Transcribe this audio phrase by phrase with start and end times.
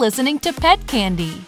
[0.00, 1.42] listening to Pet Candy.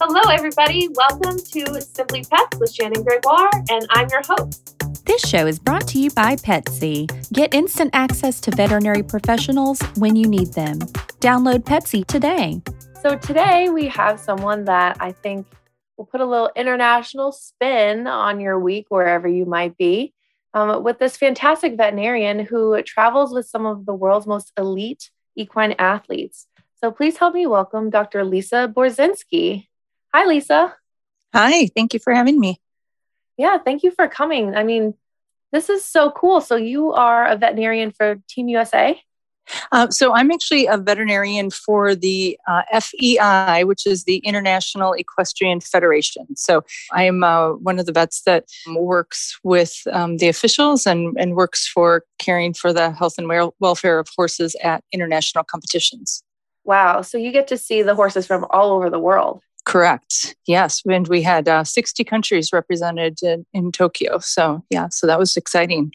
[0.00, 0.88] Hello, everybody.
[0.94, 4.74] Welcome to Simply Pets with Shannon Gregoire, and I'm your host.
[5.04, 7.06] This show is brought to you by Petsy.
[7.30, 10.78] Get instant access to veterinary professionals when you need them.
[11.20, 12.62] Download Petsy today.
[13.02, 15.46] So, today we have someone that I think
[15.96, 20.12] will put a little international spin on your week wherever you might be.
[20.52, 25.74] Um, with this fantastic veterinarian who travels with some of the world's most elite equine
[25.78, 26.46] athletes.
[26.80, 28.24] So, please help me welcome Dr.
[28.24, 29.66] Lisa Borzinski.
[30.12, 30.76] Hi, Lisa.
[31.32, 32.60] Hi, thank you for having me.
[33.36, 34.54] Yeah, thank you for coming.
[34.54, 34.94] I mean,
[35.50, 36.40] this is so cool.
[36.40, 39.00] So, you are a veterinarian for Team USA?
[39.72, 45.60] Uh, so, I'm actually a veterinarian for the uh, FEI, which is the International Equestrian
[45.60, 46.36] Federation.
[46.36, 51.16] So, I am uh, one of the vets that works with um, the officials and,
[51.18, 53.28] and works for caring for the health and
[53.60, 56.22] welfare of horses at international competitions.
[56.64, 57.02] Wow.
[57.02, 59.42] So, you get to see the horses from all over the world.
[59.64, 60.36] Correct.
[60.46, 60.82] Yes.
[60.84, 64.18] And we had uh, 60 countries represented in, in Tokyo.
[64.18, 65.92] So, yeah, so that was exciting.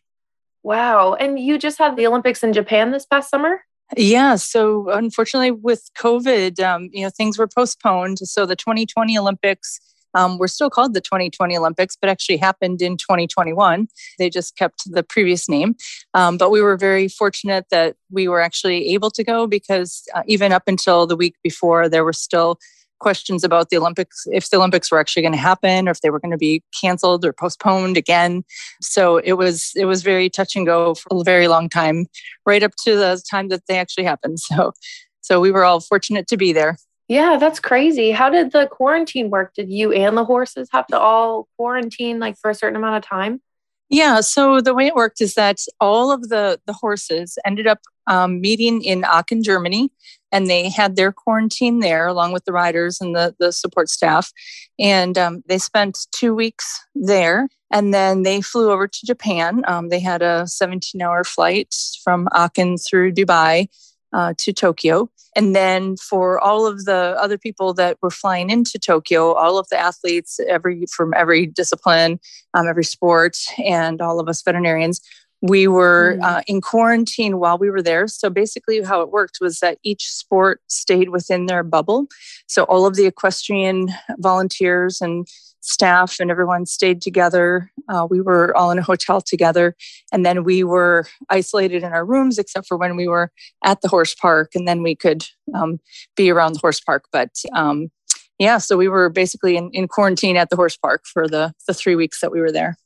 [0.63, 1.13] Wow.
[1.13, 3.61] And you just had the Olympics in Japan this past summer?
[3.97, 4.35] Yeah.
[4.35, 8.19] So, unfortunately, with COVID, um, you know, things were postponed.
[8.19, 9.79] So, the 2020 Olympics
[10.13, 13.87] um, were still called the 2020 Olympics, but actually happened in 2021.
[14.17, 15.75] They just kept the previous name.
[16.13, 20.23] Um, but we were very fortunate that we were actually able to go because uh,
[20.25, 22.59] even up until the week before, there were still
[22.99, 26.09] questions about the Olympics, if the Olympics were actually going to happen or if they
[26.09, 28.43] were going to be canceled or postponed again.
[28.81, 32.07] So it was it was very touch and go for a very long time,
[32.45, 34.37] right up to the time that they actually happened.
[34.49, 34.73] So
[35.21, 36.77] so we were all fortunate to be there.
[37.07, 38.11] Yeah, that's crazy.
[38.11, 39.53] How did the quarantine work?
[39.53, 43.03] Did you and the horses have to all quarantine like for a certain amount of
[43.03, 43.41] time?
[43.89, 47.79] Yeah, so the way it worked is that all of the the horses ended up
[48.09, 49.91] um, meeting in Aachen, Germany,
[50.31, 54.31] and they had their quarantine there along with the riders and the the support staff,
[54.77, 59.63] and um, they spent two weeks there, and then they flew over to Japan.
[59.67, 63.67] Um, they had a 17 hour flight from Aachen through Dubai
[64.13, 65.09] uh, to Tokyo.
[65.35, 69.67] And then for all of the other people that were flying into Tokyo, all of
[69.69, 72.19] the athletes, every from every discipline,
[72.53, 75.01] um, every sport, and all of us veterinarians,
[75.41, 76.23] we were mm.
[76.23, 78.07] uh, in quarantine while we were there.
[78.07, 82.07] So basically, how it worked was that each sport stayed within their bubble.
[82.47, 85.27] So all of the equestrian volunteers and
[85.61, 87.71] staff and everyone stayed together.
[87.87, 89.75] Uh, we were all in a hotel together.
[90.11, 93.31] And then we were isolated in our rooms, except for when we were
[93.63, 94.51] at the horse park.
[94.55, 95.79] And then we could um,
[96.15, 97.05] be around the horse park.
[97.11, 97.91] But um,
[98.39, 101.73] yeah, so we were basically in, in quarantine at the horse park for the, the
[101.73, 102.77] three weeks that we were there.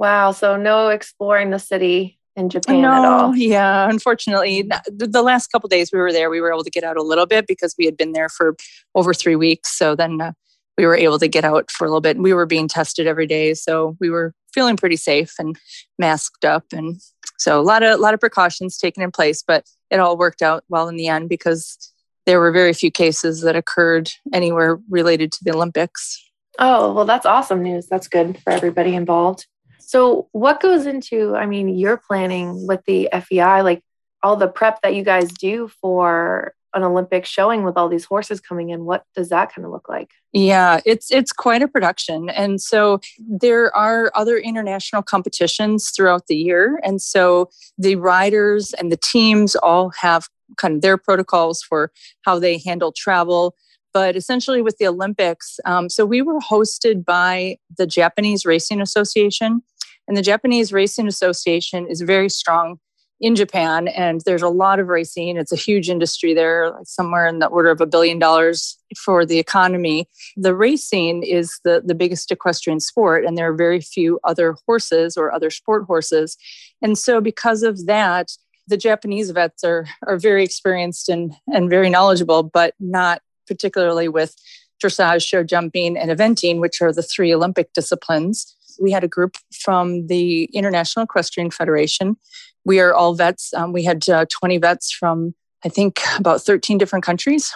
[0.00, 0.32] Wow.
[0.32, 3.36] So no exploring the city in Japan no, at all.
[3.36, 6.96] Yeah, unfortunately, the last couple days we were there, we were able to get out
[6.96, 8.56] a little bit because we had been there for
[8.94, 9.76] over three weeks.
[9.76, 10.32] So then uh,
[10.78, 12.16] we were able to get out for a little bit.
[12.16, 15.54] We were being tested every day, so we were feeling pretty safe and
[15.98, 16.98] masked up, and
[17.38, 19.44] so a lot of a lot of precautions taken in place.
[19.46, 21.92] But it all worked out well in the end because
[22.24, 26.18] there were very few cases that occurred anywhere related to the Olympics.
[26.58, 27.86] Oh, well, that's awesome news.
[27.86, 29.46] That's good for everybody involved.
[29.90, 33.82] So, what goes into, I mean, your planning with the FEI, like
[34.22, 38.40] all the prep that you guys do for an Olympic showing with all these horses
[38.40, 38.84] coming in.
[38.84, 40.12] What does that kind of look like?
[40.32, 42.30] Yeah, it's it's quite a production.
[42.30, 46.78] And so there are other international competitions throughout the year.
[46.84, 51.90] And so the riders and the teams all have kind of their protocols for
[52.24, 53.56] how they handle travel.
[53.92, 59.62] But essentially, with the Olympics, um, so we were hosted by the Japanese Racing Association.
[60.10, 62.80] And the Japanese Racing Association is very strong
[63.20, 65.36] in Japan, and there's a lot of racing.
[65.36, 69.24] It's a huge industry there, like somewhere in the order of a billion dollars for
[69.24, 70.08] the economy.
[70.36, 75.16] The racing is the, the biggest equestrian sport, and there are very few other horses
[75.16, 76.36] or other sport horses.
[76.82, 78.32] And so, because of that,
[78.66, 84.34] the Japanese vets are, are very experienced and, and very knowledgeable, but not particularly with
[84.82, 88.56] dressage, show jumping, and eventing, which are the three Olympic disciplines.
[88.80, 92.16] We had a group from the International Equestrian Federation
[92.64, 93.52] we are all vets.
[93.54, 95.34] Um, we had uh, 20 vets from,
[95.64, 97.52] I think, about 13 different countries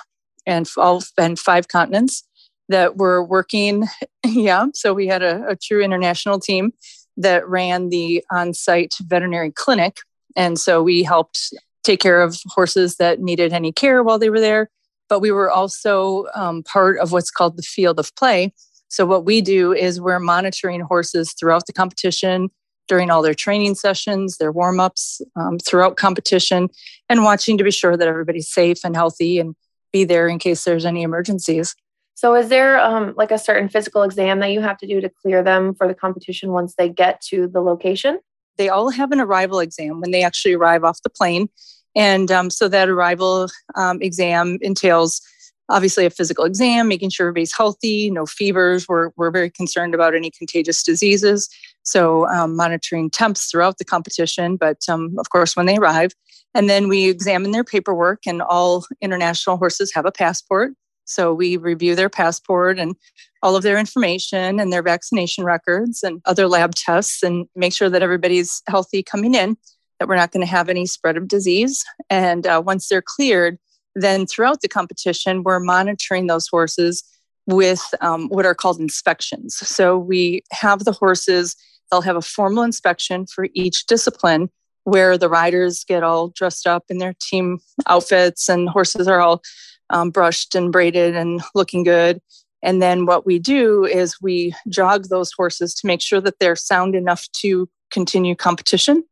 [0.47, 2.25] and all and five continents
[2.69, 3.87] that were working.
[4.27, 6.73] Yeah, so we had a, a true international team
[7.19, 9.99] that ran the on-site veterinary clinic,
[10.35, 11.53] and so we helped
[11.85, 14.71] take care of horses that needed any care while they were there.
[15.11, 18.55] But we were also um, part of what's called the field of play,
[18.89, 22.51] So, what we do is we're monitoring horses throughout the competition,
[22.89, 26.69] during all their training sessions, their warm ups, um, throughout competition,
[27.09, 29.55] and watching to be sure that everybody's safe and healthy and
[29.93, 31.75] be there in case there's any emergencies.
[32.15, 35.09] So, is there um, like a certain physical exam that you have to do to
[35.09, 38.21] clear them for the competition once they get to the location?
[38.57, 41.49] They all have an arrival exam when they actually arrive off the plane.
[41.97, 45.21] And um, so that arrival um, exam entails
[45.69, 48.87] obviously a physical exam, making sure everybody's healthy, no fevers.
[48.89, 51.49] We're, we're very concerned about any contagious diseases.
[51.83, 56.13] So um, monitoring temps throughout the competition, but um, of course when they arrive.
[56.55, 60.73] And then we examine their paperwork and all international horses have a passport.
[61.05, 62.95] So we review their passport and
[63.43, 67.91] all of their information and their vaccination records and other lab tests and make sure
[67.91, 69.57] that everybody's healthy coming in,
[69.99, 71.85] that we're not going to have any spread of disease.
[72.09, 73.59] And uh, once they're cleared,
[73.95, 77.03] then throughout the competition, we're monitoring those horses
[77.47, 79.57] with um, what are called inspections.
[79.57, 81.57] So we have the horses,
[81.91, 84.51] they'll have a formal inspection for each discipline
[84.85, 89.43] where the riders get all dressed up in their team outfits and horses are all
[89.91, 92.21] um, brushed and braided and looking good.
[92.63, 96.57] And then what we do is we jog those horses to make sure that they're
[96.57, 99.05] sound enough to continue competition.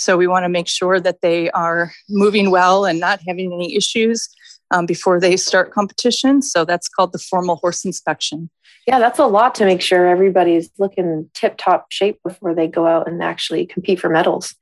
[0.00, 3.76] So we want to make sure that they are moving well and not having any
[3.76, 4.30] issues
[4.70, 6.40] um, before they start competition.
[6.40, 8.48] So that's called the formal horse inspection.
[8.86, 12.86] Yeah, that's a lot to make sure everybody's looking tip top shape before they go
[12.86, 14.54] out and actually compete for medals.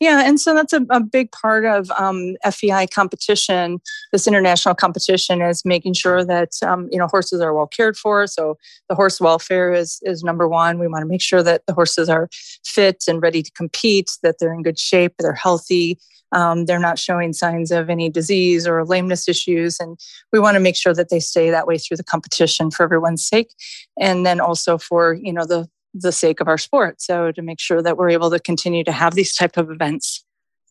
[0.00, 3.80] Yeah, and so that's a, a big part of um, FEI competition.
[4.12, 8.26] This international competition is making sure that um, you know horses are well cared for.
[8.26, 8.56] So
[8.88, 10.78] the horse welfare is is number one.
[10.78, 12.28] We want to make sure that the horses are
[12.64, 15.98] fit and ready to compete, that they're in good shape, they're healthy,
[16.32, 19.78] um, they're not showing signs of any disease or lameness issues.
[19.80, 19.98] And
[20.32, 23.26] we want to make sure that they stay that way through the competition for everyone's
[23.26, 23.52] sake.
[23.98, 25.68] And then also for, you know, the,
[26.00, 27.00] the sake of our sport.
[27.00, 30.24] So to make sure that we're able to continue to have these type of events.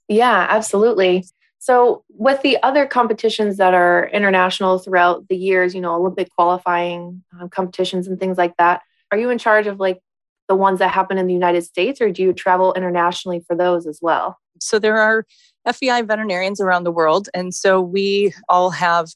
[0.08, 1.26] Yeah, absolutely.
[1.58, 7.24] So, with the other competitions that are international throughout the years, you know, Olympic qualifying
[7.40, 10.00] um, competitions and things like that, are you in charge of like
[10.48, 13.88] the ones that happen in the United States or do you travel internationally for those
[13.88, 14.38] as well?
[14.60, 15.26] So, there are
[15.72, 17.30] FEI veterinarians around the world.
[17.34, 19.08] And so we all have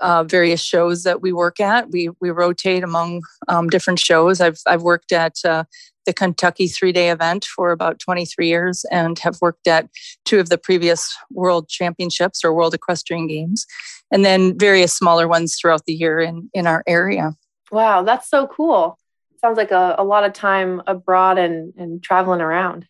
[0.00, 1.90] uh, various shows that we work at.
[1.90, 4.40] We we rotate among um, different shows.
[4.40, 5.64] I've I've worked at uh,
[6.06, 9.88] the Kentucky three day event for about 23 years and have worked at
[10.24, 13.66] two of the previous World Championships or World Equestrian Games,
[14.10, 17.34] and then various smaller ones throughout the year in in our area.
[17.70, 18.98] Wow, that's so cool.
[19.40, 22.86] Sounds like a, a lot of time abroad and, and traveling around.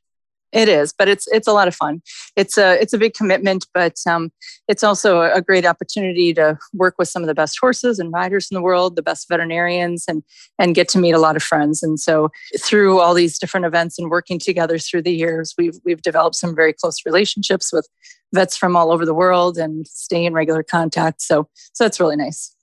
[0.53, 2.01] It is, but it's it's a lot of fun.
[2.35, 4.33] It's a it's a big commitment, but um,
[4.67, 8.49] it's also a great opportunity to work with some of the best horses and riders
[8.51, 10.23] in the world, the best veterinarians, and
[10.59, 11.83] and get to meet a lot of friends.
[11.83, 16.01] And so through all these different events and working together through the years, we've we've
[16.01, 17.87] developed some very close relationships with
[18.33, 21.21] vets from all over the world and stay in regular contact.
[21.21, 22.55] So so that's really nice.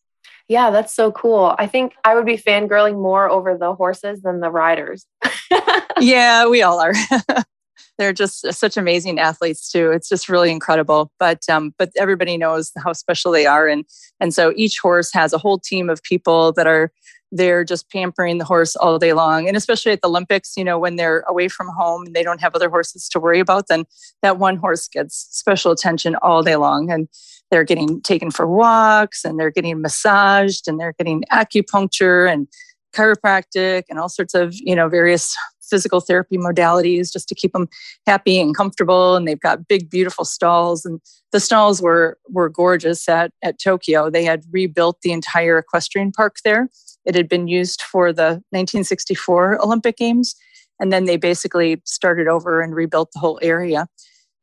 [0.48, 1.56] Yeah, that's so cool.
[1.58, 5.06] I think I would be fangirling more over the horses than the riders.
[6.00, 6.94] yeah, we all are.
[7.98, 9.92] they're just such amazing athletes too.
[9.92, 11.12] It's just really incredible.
[11.20, 13.86] But um, but everybody knows how special they are, and
[14.20, 16.92] and so each horse has a whole team of people that are
[17.32, 19.48] they're just pampering the horse all day long.
[19.48, 22.42] And especially at the Olympics, you know, when they're away from home and they don't
[22.42, 23.86] have other horses to worry about, then
[24.22, 26.92] that one horse gets special attention all day long.
[26.92, 27.10] And
[27.52, 32.48] they're getting taken for walks and they're getting massaged and they're getting acupuncture and
[32.94, 35.36] chiropractic and all sorts of, you know, various
[35.70, 37.68] physical therapy modalities just to keep them
[38.06, 39.16] happy and comfortable.
[39.16, 40.86] And they've got big, beautiful stalls.
[40.86, 41.00] And
[41.32, 44.10] the stalls were were gorgeous at, at Tokyo.
[44.10, 46.70] They had rebuilt the entire equestrian park there.
[47.06, 50.36] It had been used for the 1964 Olympic Games.
[50.80, 53.88] And then they basically started over and rebuilt the whole area.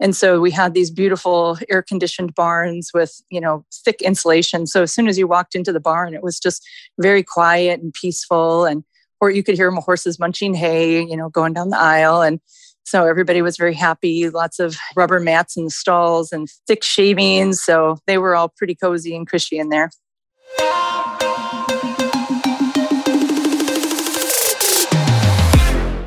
[0.02, 4.66] And so we had these beautiful air conditioned barns with, you know, thick insulation.
[4.66, 6.66] So as soon as you walked into the barn, it was just
[6.98, 8.64] very quiet and peaceful.
[8.64, 8.82] And
[9.22, 12.22] or you could hear horses munching hay, you know, going down the aisle.
[12.22, 12.40] And
[12.82, 14.28] so everybody was very happy.
[14.28, 17.62] Lots of rubber mats in the stalls and thick shavings.
[17.62, 19.90] So they were all pretty cozy and cushy in there.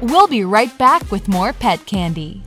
[0.01, 2.43] We'll be right back with more pet candy.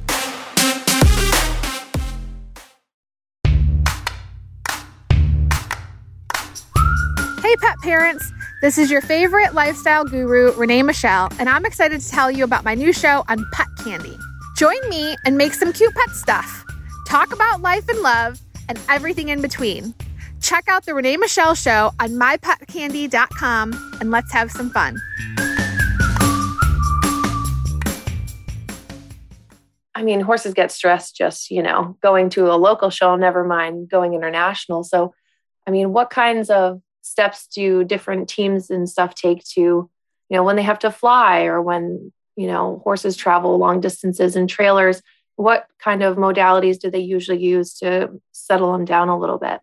[7.42, 8.32] Hey, pet parents.
[8.60, 12.64] This is your favorite lifestyle guru, Renee Michelle, and I'm excited to tell you about
[12.64, 14.18] my new show on Pet Candy.
[14.56, 16.64] Join me and make some cute pet stuff.
[17.06, 19.94] Talk about life and love and everything in between.
[20.40, 24.98] Check out the Renee Michelle Show on mypetcandy.com and let's have some fun.
[29.94, 33.88] I mean, horses get stressed just, you know, going to a local show, never mind
[33.88, 34.82] going international.
[34.82, 35.14] So,
[35.64, 39.90] I mean, what kinds of steps do different teams and stuff take to, you
[40.30, 44.46] know, when they have to fly or when, you know, horses travel long distances in
[44.46, 45.02] trailers?
[45.36, 49.60] What kind of modalities do they usually use to settle them down a little bit?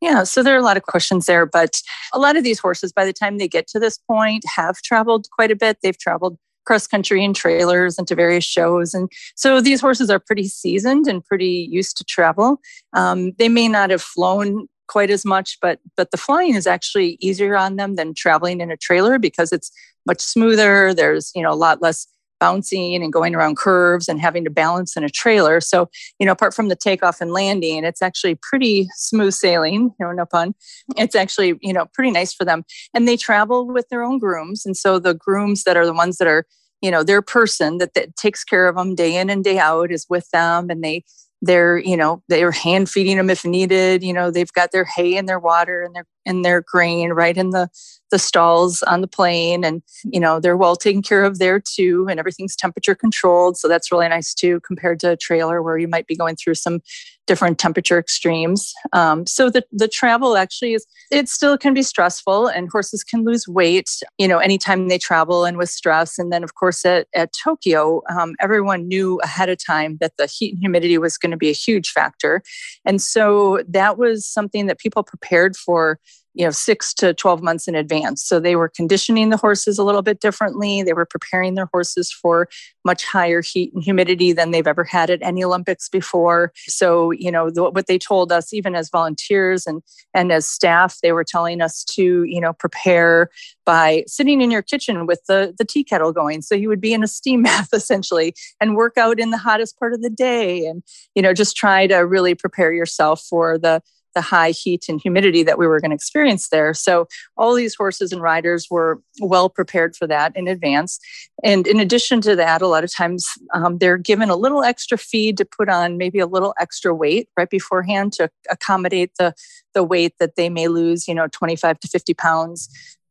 [0.00, 1.80] Yeah, so there are a lot of questions there, but
[2.12, 5.28] a lot of these horses, by the time they get to this point, have traveled
[5.30, 5.78] quite a bit.
[5.80, 8.94] They've traveled cross country in trailers and to various shows.
[8.94, 12.60] And so these horses are pretty seasoned and pretty used to travel.
[12.92, 17.16] Um, they may not have flown quite as much, but but the flying is actually
[17.20, 19.72] easier on them than traveling in a trailer because it's
[20.06, 20.92] much smoother.
[20.92, 22.06] There's you know a lot less
[22.42, 25.60] bouncing and going around curves and having to balance in a trailer.
[25.60, 30.04] So, you know, apart from the takeoff and landing, it's actually pretty smooth sailing, you
[30.04, 30.52] know, no pun.
[30.96, 32.64] It's actually, you know, pretty nice for them.
[32.94, 34.66] And they travel with their own grooms.
[34.66, 36.44] And so the grooms that are the ones that are,
[36.80, 39.92] you know, their person that, that takes care of them day in and day out
[39.92, 41.04] is with them and they
[41.42, 45.16] they're you know they're hand feeding them if needed you know they've got their hay
[45.16, 47.68] and their water and their and their grain right in the
[48.12, 49.64] the stalls on the plane.
[49.64, 53.56] And you know they're well taken care of there too and everything's temperature controlled.
[53.56, 56.54] So that's really nice too compared to a trailer where you might be going through
[56.54, 56.80] some
[57.26, 58.74] different temperature extremes.
[58.92, 63.24] Um, so the, the travel actually is it still can be stressful and horses can
[63.24, 63.88] lose weight
[64.18, 66.18] you know anytime they travel and with stress.
[66.18, 70.26] And then of course at, at tokyo um, everyone knew ahead of time that the
[70.26, 72.42] heat and humidity was going to be a huge factor.
[72.84, 75.98] And so that was something that people prepared for
[76.34, 78.22] you know six to 12 months in advance.
[78.24, 80.82] So they were conditioning the horses a little bit differently.
[80.82, 82.48] They were preparing their horses for
[82.84, 86.52] much higher heat and humidity than they've ever had at any olympics before.
[86.56, 89.82] So you know the, what they told us even as volunteers and
[90.14, 93.30] and as staff they were telling us to you know prepare
[93.64, 96.42] by sitting in your kitchen with the the tea kettle going.
[96.42, 99.78] So you would be in a steam bath essentially and work out in the hottest
[99.78, 100.82] part of the day and
[101.14, 103.82] you know just try to really prepare yourself for the
[104.14, 106.74] the high heat and humidity that we were going to experience there.
[106.74, 110.98] So all these horses and riders were well prepared for that in advance.
[111.42, 114.98] And in addition to that, a lot of times um, they're given a little extra
[114.98, 119.34] feed to put on maybe a little extra weight right beforehand to accommodate the
[119.74, 122.68] the weight that they may lose, you know, 25 to 50 pounds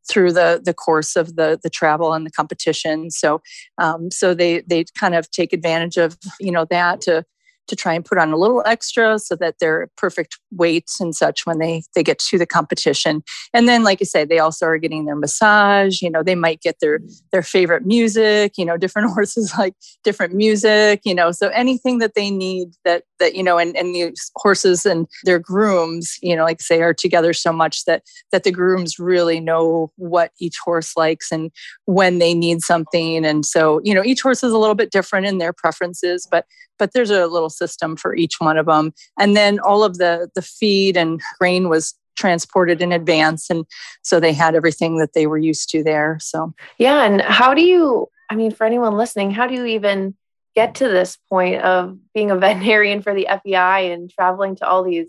[0.08, 3.10] through the the course of the the travel and the competition.
[3.10, 3.40] So
[3.78, 7.24] um, so they they kind of take advantage of you know that to
[7.68, 11.46] to try and put on a little extra so that they're perfect weights and such
[11.46, 13.22] when they they get to the competition.
[13.54, 16.60] And then like i say they also are getting their massage you know they might
[16.60, 17.10] get their mm-hmm.
[17.30, 22.14] their favorite music you know different horses like different music you know so anything that
[22.14, 26.44] they need that that you know and, and these horses and their grooms you know
[26.44, 28.02] like say are together so much that
[28.32, 31.50] that the grooms really know what each horse likes and
[31.86, 35.26] when they need something and so you know each horse is a little bit different
[35.26, 36.44] in their preferences but
[36.82, 38.92] but there's a little system for each one of them.
[39.16, 43.64] And then all of the the feed and grain was transported in advance and
[44.02, 47.62] so they had everything that they were used to there so yeah and how do
[47.62, 50.14] you i mean for anyone listening how do you even
[50.54, 54.82] get to this point of being a veterinarian for the fei and traveling to all
[54.82, 55.08] these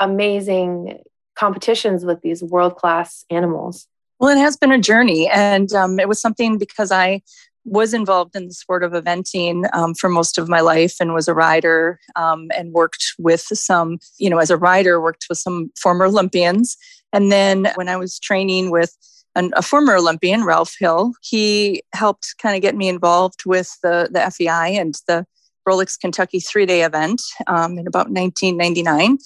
[0.00, 0.98] amazing
[1.36, 3.86] competitions with these world class animals
[4.18, 7.20] well it has been a journey and um, it was something because i
[7.68, 11.28] was involved in the sport of eventing um, for most of my life and was
[11.28, 15.70] a rider um, and worked with some, you know, as a rider, worked with some
[15.80, 16.76] former Olympians.
[17.12, 18.94] And then when I was training with
[19.38, 24.08] an, a former Olympian, Ralph Hill, he helped kind of get me involved with the,
[24.10, 25.24] the FEI and the
[25.66, 29.18] Rolex Kentucky three day event um, in about 1999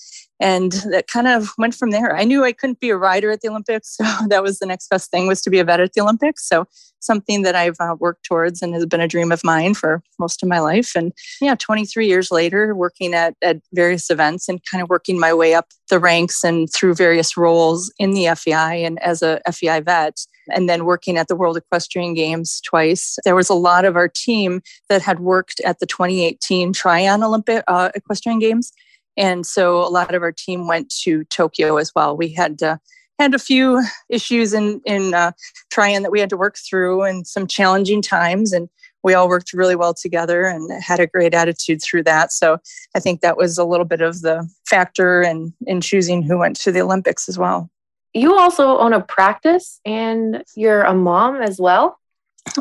[0.42, 3.40] and that kind of went from there i knew i couldn't be a rider at
[3.40, 5.92] the olympics so that was the next best thing was to be a vet at
[5.94, 6.66] the olympics so
[7.00, 10.42] something that i've uh, worked towards and has been a dream of mine for most
[10.42, 14.82] of my life and yeah 23 years later working at, at various events and kind
[14.82, 19.00] of working my way up the ranks and through various roles in the fei and
[19.02, 23.16] as a fei vet and then working at the World Equestrian Games twice.
[23.24, 27.62] There was a lot of our team that had worked at the 2018 Tryon Olympic
[27.68, 28.72] uh, Equestrian Games.
[29.16, 32.16] And so a lot of our team went to Tokyo as well.
[32.16, 32.78] We had uh,
[33.18, 35.32] had a few issues in in uh,
[35.70, 38.68] Tryon that we had to work through, and some challenging times, and
[39.02, 42.32] we all worked really well together and had a great attitude through that.
[42.32, 42.58] So
[42.94, 46.56] I think that was a little bit of the factor in in choosing who went
[46.60, 47.68] to the Olympics as well.
[48.14, 51.98] You also own a practice, and you're a mom as well.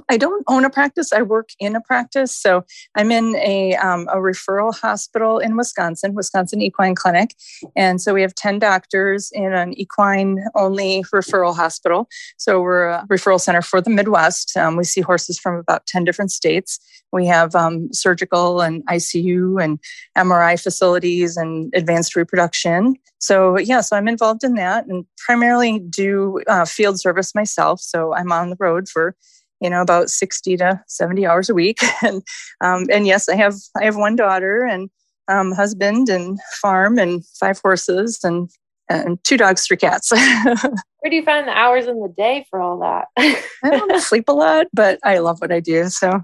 [0.10, 1.12] I don't own a practice.
[1.12, 2.36] I work in a practice.
[2.36, 2.64] So
[2.96, 7.36] I'm in a, um, a referral hospital in Wisconsin, Wisconsin Equine Clinic.
[7.76, 12.08] And so we have 10 doctors in an equine only referral hospital.
[12.38, 14.56] So we're a referral center for the Midwest.
[14.56, 16.80] Um, we see horses from about 10 different states.
[17.12, 19.80] We have um, surgical and ICU and
[20.18, 22.96] MRI facilities and advanced reproduction.
[23.20, 27.82] So, yeah, so I'm involved in that and primarily do uh, field service myself.
[27.82, 29.16] So I'm on the road for
[29.62, 31.80] you know about 60 to 70 hours a week.
[32.04, 32.24] And
[32.62, 34.90] um, and yes i have i have one daughter and
[35.28, 38.50] um, husband and farm and five horses and
[38.90, 40.12] and two dogs three cats.
[40.12, 43.08] Where do you find the hours in the day for all that?
[43.18, 46.22] I don't sleep a lot but i love what i do so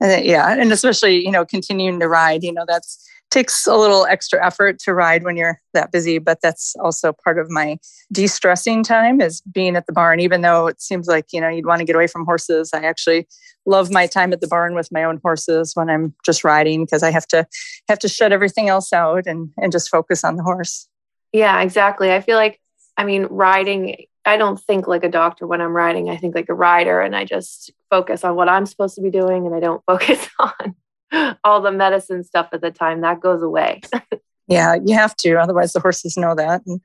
[0.00, 4.44] yeah and especially you know continuing to ride you know that's takes a little extra
[4.44, 7.78] effort to ride when you're that busy but that's also part of my
[8.12, 10.20] de-stressing time is being at the barn.
[10.20, 12.80] Even though it seems like you know you'd want to get away from horses i
[12.80, 13.26] actually
[13.66, 17.02] love my time at the barn with my own horses when i'm just riding because
[17.02, 17.46] i have to
[17.88, 20.88] have to shut everything else out and and just focus on the horse.
[21.32, 22.12] Yeah exactly.
[22.12, 22.60] I feel like
[22.96, 26.10] i mean riding i don't think like a doctor when i'm riding.
[26.10, 29.10] I think like a rider and i just focus on what i'm supposed to be
[29.10, 30.74] doing and i don't focus on
[31.44, 33.80] all the medicine stuff at the time that goes away.
[34.48, 36.62] Yeah you have to otherwise the horses know that.
[36.66, 36.80] And,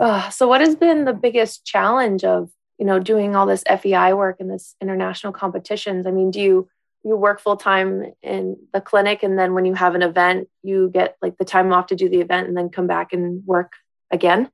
[0.00, 4.12] uh, so what has been the biggest challenge of you know doing all this fei
[4.12, 6.08] work and this international competitions?
[6.08, 6.68] I mean do you
[7.04, 10.90] you work full time in the clinic and then when you have an event you
[10.92, 13.74] get like the time off to do the event and then come back and work
[14.10, 14.50] again?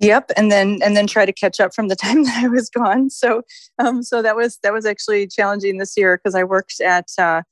[0.00, 2.70] Yep, and then and then try to catch up from the time that I was
[2.70, 3.10] gone.
[3.10, 3.42] So,
[3.78, 7.42] um, so that was that was actually challenging this year because I worked at uh,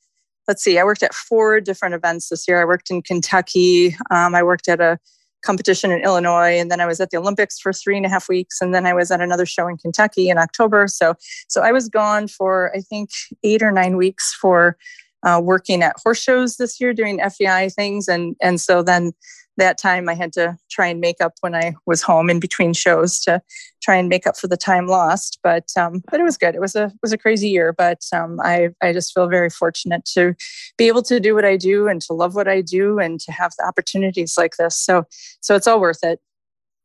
[0.49, 2.61] let's see, I worked at four different events this year.
[2.61, 3.97] I worked in Kentucky.
[4.11, 4.99] Um, I worked at a
[5.43, 8.29] competition in Illinois, and then I was at the Olympics for three and a half
[8.29, 10.88] weeks, and then I was at another show in Kentucky in October.
[10.88, 11.15] So,
[11.49, 13.11] so I was gone for I think
[13.45, 14.76] eight or nine weeks for
[15.26, 19.12] uh, working at horse shows this year, doing FEI things, and and so then
[19.56, 22.75] that time I had to try and make up when I was home in between
[22.75, 23.40] shows to
[23.83, 25.38] try and make up for the time lost.
[25.42, 26.54] But um, but it was good.
[26.54, 30.04] It was a was a crazy year, but um, I I just feel very fortunate
[30.15, 30.34] to
[30.78, 33.32] be able to do what I do and to love what I do and to
[33.32, 34.76] have the opportunities like this.
[34.76, 35.04] So
[35.41, 36.21] so it's all worth it.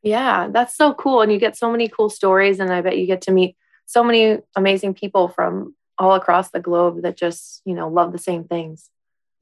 [0.01, 3.06] Yeah, that's so cool, and you get so many cool stories, and I bet you
[3.06, 7.73] get to meet so many amazing people from all across the globe that just you
[7.73, 8.89] know love the same things.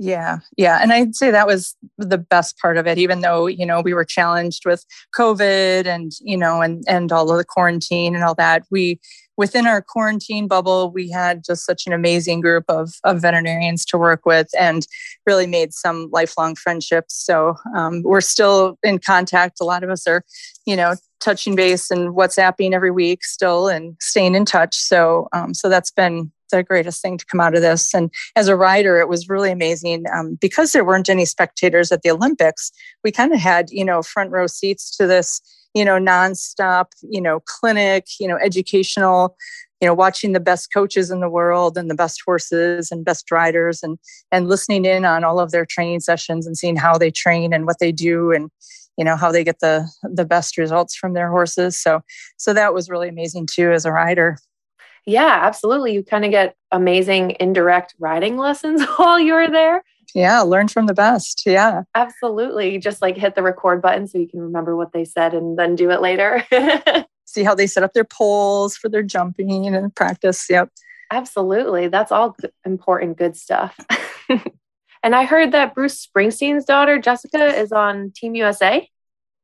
[0.02, 0.80] Yeah, yeah.
[0.82, 3.94] And I'd say that was the best part of it, even though, you know, we
[3.94, 8.36] were challenged with COVID and, you know, and and all of the quarantine and all
[8.36, 8.64] that.
[8.72, 9.02] We
[9.36, 13.98] within our quarantine bubble, we had just such an amazing group of, of veterinarians to
[13.98, 14.88] work with and
[15.26, 17.16] really made some lifelong friendships.
[17.16, 19.62] So um, we're still in contact.
[19.62, 20.24] A lot of us are,
[20.66, 24.78] you know, touching base and WhatsApping every week still and staying in touch.
[24.78, 27.94] So um, so that's been the greatest thing to come out of this.
[27.94, 32.02] And as a rider, it was really amazing um, because there weren't any spectators at
[32.02, 32.72] the Olympics.
[33.04, 35.42] We kind of had, you know, front row seats to this,
[35.74, 39.36] you know, nonstop, you know, clinic, you know, educational,
[39.82, 43.32] you know, watching the best coaches in the world and the best horses and best
[43.32, 43.98] riders and
[44.32, 47.66] and listening in on all of their training sessions and seeing how they train and
[47.66, 48.50] what they do and
[48.98, 52.02] you know how they get the the best results from their horses so
[52.38, 54.38] so that was really amazing too as a rider
[55.06, 55.94] yeah, absolutely.
[55.94, 59.84] You kind of get amazing indirect riding lessons while you're there.
[60.16, 61.44] Yeah, learn from the best.
[61.46, 61.84] Yeah.
[61.96, 62.80] Absolutely.
[62.80, 65.76] Just like hit the record button so you can remember what they said and then
[65.76, 66.44] do it later.
[67.26, 70.50] See how they set up their poles for their jumping and practice.
[70.50, 70.70] Yep.
[71.12, 71.88] Absolutely.
[71.88, 72.36] That's all
[72.66, 73.80] important, good stuff.
[75.04, 78.90] and I heard that Bruce Springsteen's daughter, Jessica, is on Team USA.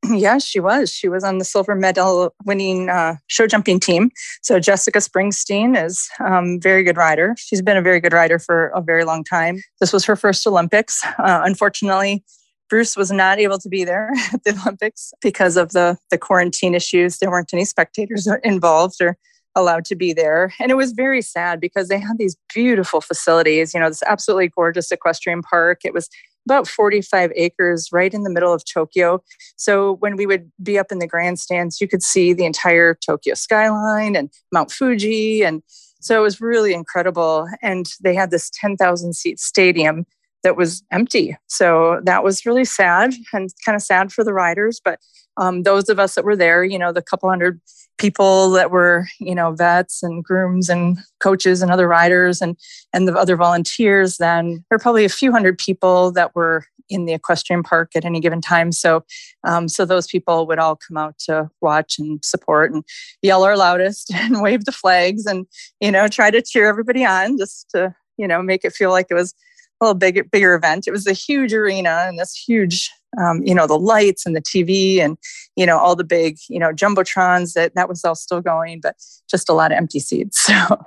[0.16, 0.92] Yeah, she was.
[0.92, 4.12] She was on the silver medal winning uh, show jumping team.
[4.42, 7.36] So Jessica Springsteen is um, very good rider.
[7.38, 9.62] She's been a very good rider for a very long time.
[9.80, 11.04] This was her first Olympics.
[11.20, 12.24] Uh, unfortunately,
[12.70, 16.76] Bruce was not able to be there at the Olympics because of the the quarantine
[16.76, 17.18] issues.
[17.18, 19.18] There weren't any spectators involved or
[19.56, 20.54] allowed to be there.
[20.60, 24.50] And it was very sad because they had these beautiful facilities, you know, this absolutely
[24.50, 25.80] gorgeous equestrian park.
[25.86, 26.10] It was
[26.46, 29.22] about 45 acres right in the middle of Tokyo.
[29.56, 33.34] So when we would be up in the grandstands, you could see the entire Tokyo
[33.34, 35.44] skyline and Mount Fuji.
[35.44, 35.64] And
[36.00, 37.48] so it was really incredible.
[37.62, 40.06] And they had this 10,000 seat stadium
[40.44, 41.36] that was empty.
[41.48, 44.80] So that was really sad and kind of sad for the riders.
[44.84, 45.00] But
[45.38, 47.60] um, those of us that were there, you know, the couple hundred
[47.98, 52.58] people that were you know vets and grooms and coaches and other riders and
[52.92, 57.06] and the other volunteers then there were probably a few hundred people that were in
[57.06, 58.72] the equestrian park at any given time.
[58.72, 59.04] So,
[59.44, 62.84] um, so those people would all come out to watch and support and
[63.22, 65.46] yell our loudest and wave the flags and
[65.80, 69.08] you know try to cheer everybody on just to you know make it feel like
[69.10, 69.34] it was
[69.82, 70.88] a little bigger bigger event.
[70.88, 74.42] It was a huge arena and this huge um, you know the lights and the
[74.42, 75.18] TV and
[75.56, 78.96] you know all the big you know jumbotrons that that was all still going, but
[79.30, 80.50] just a lot of empty seats.
[80.56, 80.86] So.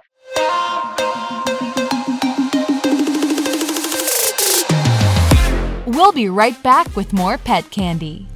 [5.86, 8.28] We'll be right back with more pet candy.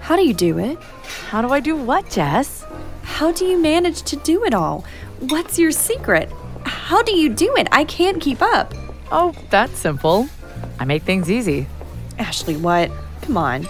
[0.00, 0.78] How do you do it?
[1.28, 2.64] How do I do what, Jess?
[3.02, 4.84] How do you manage to do it all?
[5.20, 6.28] What's your secret?
[6.90, 7.68] How do you do it?
[7.70, 8.74] I can't keep up.
[9.12, 10.28] Oh, that's simple.
[10.80, 11.68] I make things easy.
[12.18, 12.90] Ashley, what?
[13.22, 13.68] Come on.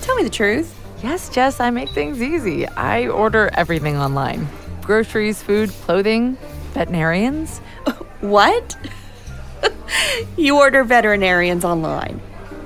[0.00, 0.74] Tell me the truth.
[1.02, 2.66] Yes, Jess, I make things easy.
[2.66, 4.48] I order everything online
[4.80, 6.38] groceries, food, clothing,
[6.72, 7.60] veterinarians.
[8.22, 8.74] What?
[10.38, 12.22] you order veterinarians online.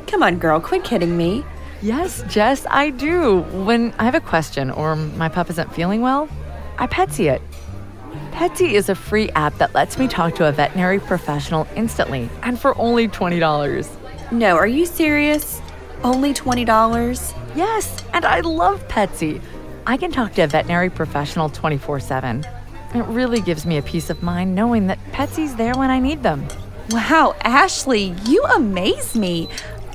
[0.06, 1.44] Come on, girl, quit kidding me.
[1.82, 3.40] Yes, Jess, I do.
[3.66, 6.28] When I have a question or my pup isn't feeling well,
[6.78, 7.42] I Petsy it.
[8.36, 12.60] Petsy is a free app that lets me talk to a veterinary professional instantly and
[12.60, 14.30] for only $20.
[14.30, 15.62] No, are you serious?
[16.04, 17.34] Only $20?
[17.56, 19.40] Yes, and I love Petsy.
[19.86, 22.46] I can talk to a veterinary professional 24 7.
[22.94, 26.22] It really gives me a peace of mind knowing that Petsy's there when I need
[26.22, 26.46] them.
[26.90, 29.48] Wow, Ashley, you amaze me.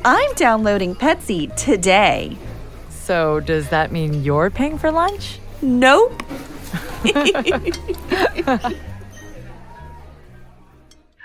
[0.03, 2.39] I'm downloading Petsy today.
[2.89, 5.37] So, does that mean you're paying for lunch?
[5.61, 6.23] Nope.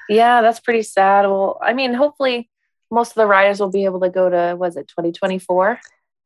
[0.08, 1.26] Yeah, that's pretty sad.
[1.26, 2.48] Well, I mean, hopefully
[2.90, 5.80] most of the riders will be able to go to was it 2024?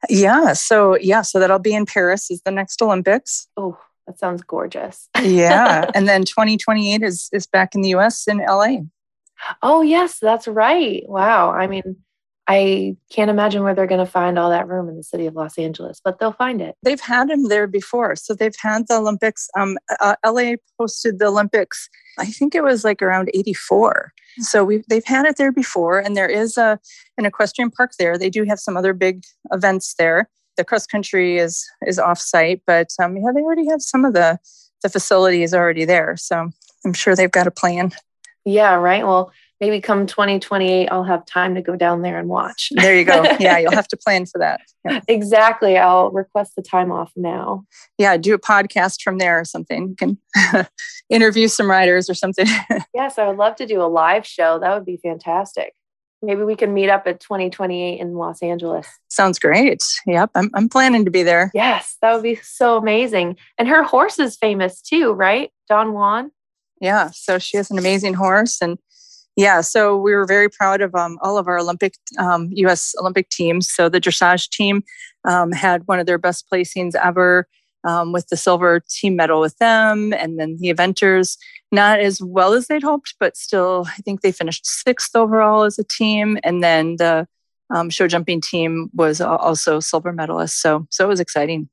[0.09, 0.53] Yeah.
[0.55, 1.23] So yeah.
[1.23, 2.31] So that'll be in Paris.
[2.31, 3.49] Is the next Olympics.
[3.57, 5.09] Oh, that sounds gorgeous.
[5.23, 5.91] yeah.
[5.95, 8.79] And then 2028 is is back in the US in LA.
[9.63, 11.03] Oh, yes, that's right.
[11.09, 11.51] Wow.
[11.51, 11.97] I mean,
[12.49, 15.35] I can't imagine where they're going to find all that room in the city of
[15.35, 16.75] Los Angeles, but they'll find it.
[16.83, 18.17] They've had them there before.
[18.17, 19.49] So they've had the Olympics.
[19.57, 24.13] Um, uh, LA posted the Olympics, I think it was like around 84.
[24.39, 25.99] So we've, they've had it there before.
[25.99, 26.79] And there is a,
[27.19, 28.19] an equestrian park there.
[28.19, 29.23] They do have some other big
[29.53, 30.29] events there.
[30.57, 34.13] The cross country is is off site, but um, yeah, they already have some of
[34.13, 34.39] the
[34.83, 36.17] the facilities already there.
[36.19, 36.51] So
[36.85, 37.93] I'm sure they've got a plan.
[38.45, 39.07] Yeah, right.
[39.07, 42.71] Well, maybe come 2028, I'll have time to go down there and watch.
[42.75, 43.23] There you go.
[43.39, 44.61] Yeah, you'll have to plan for that.
[44.85, 45.01] Yeah.
[45.07, 45.77] exactly.
[45.77, 47.65] I'll request the time off now.
[47.99, 49.89] Yeah, do a podcast from there or something.
[49.89, 50.67] You can
[51.11, 52.47] interview some riders or something.
[52.95, 54.59] yes, I would love to do a live show.
[54.59, 55.75] That would be fantastic.
[56.23, 58.87] Maybe we can meet up at 2028 in Los Angeles.
[59.09, 59.83] Sounds great.
[60.07, 61.51] Yep, I'm, I'm planning to be there.
[61.55, 63.37] Yes, that would be so amazing.
[63.57, 65.51] And her horse is famous too, right?
[65.67, 66.31] Don Juan.
[66.81, 68.61] Yeah, so she has an amazing horse.
[68.61, 68.79] And
[69.37, 73.29] yeah, so we were very proud of um, all of our Olympic, um, US Olympic
[73.31, 73.71] teams.
[73.71, 74.83] So the dressage team
[75.25, 77.47] um, had one of their best placings ever
[77.85, 80.13] um, with the silver team medal with them.
[80.13, 81.39] And then the eventers,
[81.73, 85.79] not as well as they'd hoped, but still, I think they finished sixth overall as
[85.79, 86.39] a team.
[86.43, 87.27] And then the
[87.71, 90.61] um, show jumping team was also silver medalist.
[90.61, 91.69] So, so it was exciting.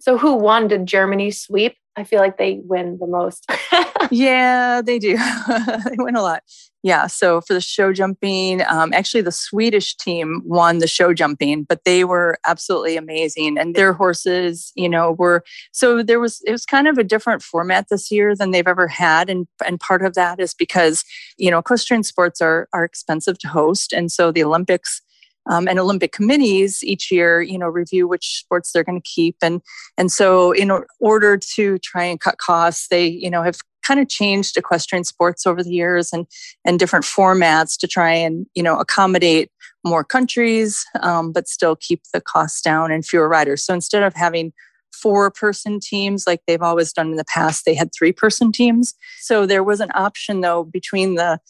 [0.00, 0.68] So, who won?
[0.68, 1.76] Did Germany sweep?
[1.96, 3.44] I feel like they win the most.
[4.10, 5.16] yeah, they do.
[5.46, 6.42] they win a lot.
[6.82, 7.08] Yeah.
[7.08, 11.84] So for the show jumping, um, actually the Swedish team won the show jumping, but
[11.84, 13.58] they were absolutely amazing.
[13.58, 15.42] And their horses, you know, were
[15.72, 18.86] so there was it was kind of a different format this year than they've ever
[18.86, 19.28] had.
[19.28, 21.04] And and part of that is because,
[21.36, 23.92] you know, equestrian sports are are expensive to host.
[23.92, 25.02] And so the Olympics
[25.48, 29.36] um, and Olympic committees each year, you know, review which sports they're going to keep,
[29.42, 29.62] and
[29.96, 34.08] and so in order to try and cut costs, they you know have kind of
[34.08, 36.26] changed equestrian sports over the years and
[36.64, 39.50] and different formats to try and you know accommodate
[39.84, 43.64] more countries, um, but still keep the costs down and fewer riders.
[43.64, 44.52] So instead of having
[44.92, 48.94] four person teams like they've always done in the past, they had three person teams.
[49.20, 51.40] So there was an option though between the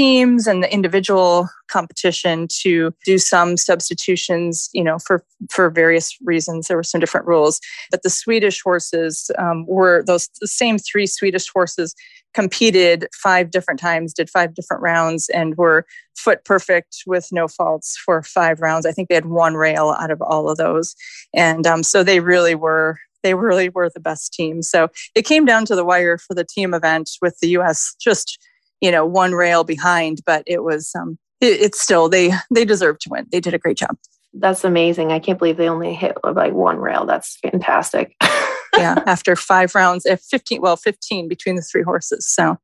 [0.00, 6.68] teams and the individual competition to do some substitutions you know for for various reasons.
[6.68, 7.60] There were some different rules
[7.90, 11.94] but the swedish horses um, were those same three swedish horses
[12.32, 15.84] competed five different times did five different rounds and were
[16.16, 18.86] foot perfect with no faults for five rounds.
[18.86, 20.94] I think they had one rail out of all of those.
[21.34, 24.62] And um, so they really were they really were the best team.
[24.62, 28.38] So it came down to the wire for the team event with the us just
[28.80, 32.98] you know one rail behind but it was um it, it's still they they deserve
[32.98, 33.96] to win they did a great job
[34.34, 38.14] that's amazing i can't believe they only hit like one rail that's fantastic
[38.76, 42.56] yeah after five rounds at 15 well 15 between the three horses so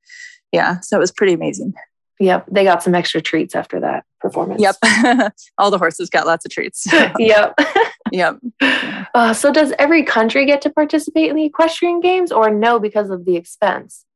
[0.53, 1.75] yeah, so it was pretty amazing.
[2.19, 4.61] Yep, they got some extra treats after that performance.
[4.61, 4.77] Yep,
[5.59, 6.87] all the horses got lots of treats.
[7.19, 7.55] yep.
[8.11, 8.39] yep.
[9.15, 13.11] Uh, so, does every country get to participate in the equestrian games, or no, because
[13.11, 14.07] of the expense?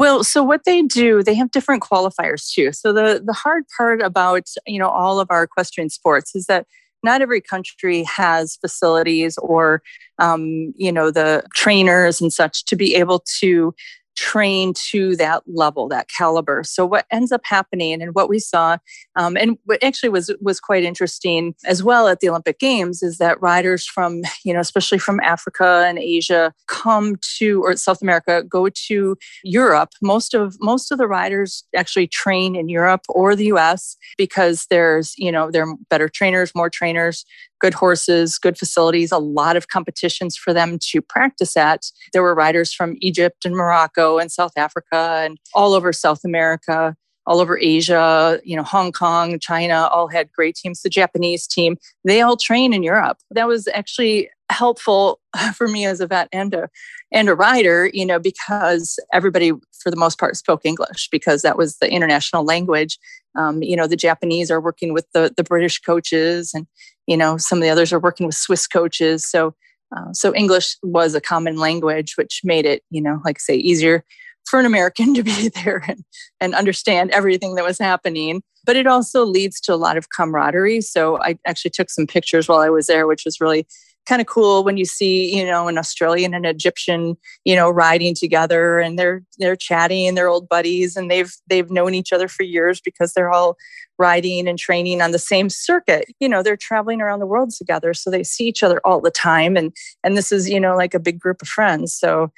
[0.00, 2.72] Well, so what they do, they have different qualifiers too.
[2.72, 6.66] So the the hard part about you know all of our equestrian sports is that
[7.02, 9.82] not every country has facilities or
[10.18, 13.74] um, you know the trainers and such to be able to
[14.16, 16.62] train to that level, that caliber.
[16.64, 18.78] So what ends up happening and what we saw,
[19.16, 23.18] um, and what actually was was quite interesting as well at the Olympic Games is
[23.18, 28.42] that riders from, you know, especially from Africa and Asia come to or South America,
[28.42, 29.90] go to Europe.
[30.02, 35.14] Most of most of the riders actually train in Europe or the US because there's,
[35.16, 37.24] you know, there are better trainers, more trainers
[37.60, 41.90] good horses, good facilities, a lot of competitions for them to practice at.
[42.12, 46.96] There were riders from Egypt and Morocco and South Africa and all over South America,
[47.26, 50.82] all over Asia, you know, Hong Kong, China, all had great teams.
[50.82, 53.18] The Japanese team, they all train in Europe.
[53.30, 55.20] That was actually helpful
[55.54, 56.68] for me as a vet and a
[57.12, 61.56] and a rider, you know, because everybody for the most part spoke English because that
[61.56, 62.98] was the international language.
[63.38, 66.66] Um, you know, the Japanese are working with the the British coaches, and
[67.06, 69.28] you know, some of the others are working with Swiss coaches.
[69.28, 69.54] So,
[69.96, 73.56] uh, so English was a common language, which made it, you know, like I say,
[73.56, 74.04] easier
[74.46, 76.04] for an American to be there and,
[76.40, 78.42] and understand everything that was happening.
[78.64, 80.82] But it also leads to a lot of camaraderie.
[80.82, 83.66] So I actually took some pictures while I was there, which was really
[84.06, 88.14] kind of cool when you see you know an australian and egyptian you know riding
[88.14, 92.42] together and they're they're chatting they're old buddies and they've they've known each other for
[92.42, 93.56] years because they're all
[94.00, 96.06] riding and training on the same circuit.
[96.18, 99.10] You know they're traveling around the world together so they see each other all the
[99.10, 101.94] time and and this is you know like a big group of friends.
[101.94, 102.32] So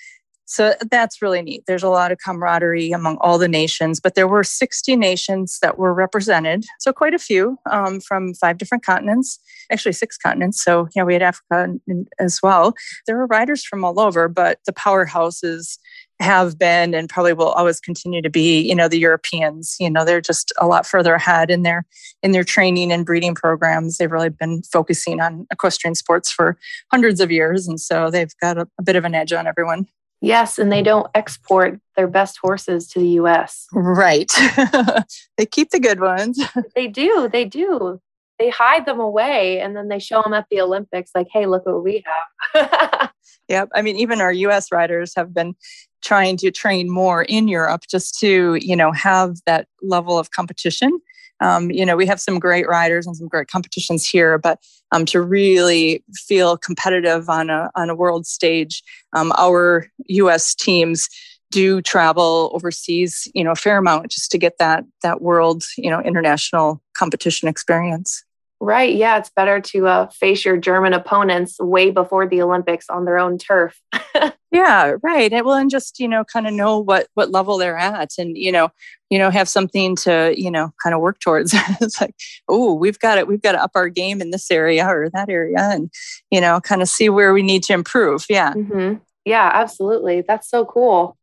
[0.53, 1.65] so that's really neat.
[1.67, 5.79] There's a lot of camaraderie among all the nations, but there were 60 nations that
[5.79, 6.67] were represented.
[6.79, 9.39] So quite a few um, from five different continents,
[9.71, 10.63] actually six continents.
[10.63, 11.73] So, yeah, we had Africa
[12.19, 12.75] as well.
[13.07, 15.79] There were riders from all over, but the powerhouses
[16.21, 20.05] have been and probably will always continue to be you know the europeans you know
[20.05, 21.85] they're just a lot further ahead in their
[22.23, 26.57] in their training and breeding programs they've really been focusing on equestrian sports for
[26.93, 29.85] hundreds of years and so they've got a, a bit of an edge on everyone
[30.23, 33.67] Yes, and they don't export their best horses to the US.
[33.73, 34.31] Right.
[35.37, 36.41] they keep the good ones.
[36.77, 37.29] they do.
[37.31, 38.01] They do.
[38.39, 41.67] They hide them away and then they show them at the Olympics like, hey, look
[41.67, 42.05] what we
[42.55, 43.11] have.
[43.49, 43.69] yep.
[43.75, 45.55] I mean, even our US riders have been
[46.03, 51.01] trying to train more in Europe just to, you know, have that level of competition
[51.43, 54.61] um, you know, we have some great riders and some great competitions here, but
[54.93, 60.55] um, to really feel competitive on a on a world stage, um, our U.S.
[60.55, 61.09] teams
[61.51, 65.91] do travel overseas, you know, a fair amount just to get that that world, you
[65.91, 68.25] know, international competition experience.
[68.63, 68.95] Right.
[68.95, 69.19] Yeah.
[69.19, 73.37] It's better to uh, face your German opponents way before the Olympics on their own
[73.37, 73.81] turf.
[74.53, 74.95] yeah.
[75.03, 75.33] Right.
[75.45, 78.53] Well, and just, you know, kind of know what, what level they're at and, you
[78.53, 78.69] know,
[79.11, 81.53] you know, have something to, you know, kind of work towards.
[81.81, 82.15] it's like,
[82.49, 83.27] oh, we've got it.
[83.27, 85.91] We've got to up our game in this area or that area and,
[86.31, 88.25] you know, kind of see where we need to improve.
[88.31, 88.55] Yeah.
[88.55, 88.99] Mm-hmm.
[89.25, 90.21] Yeah, absolutely.
[90.21, 91.17] That's so cool.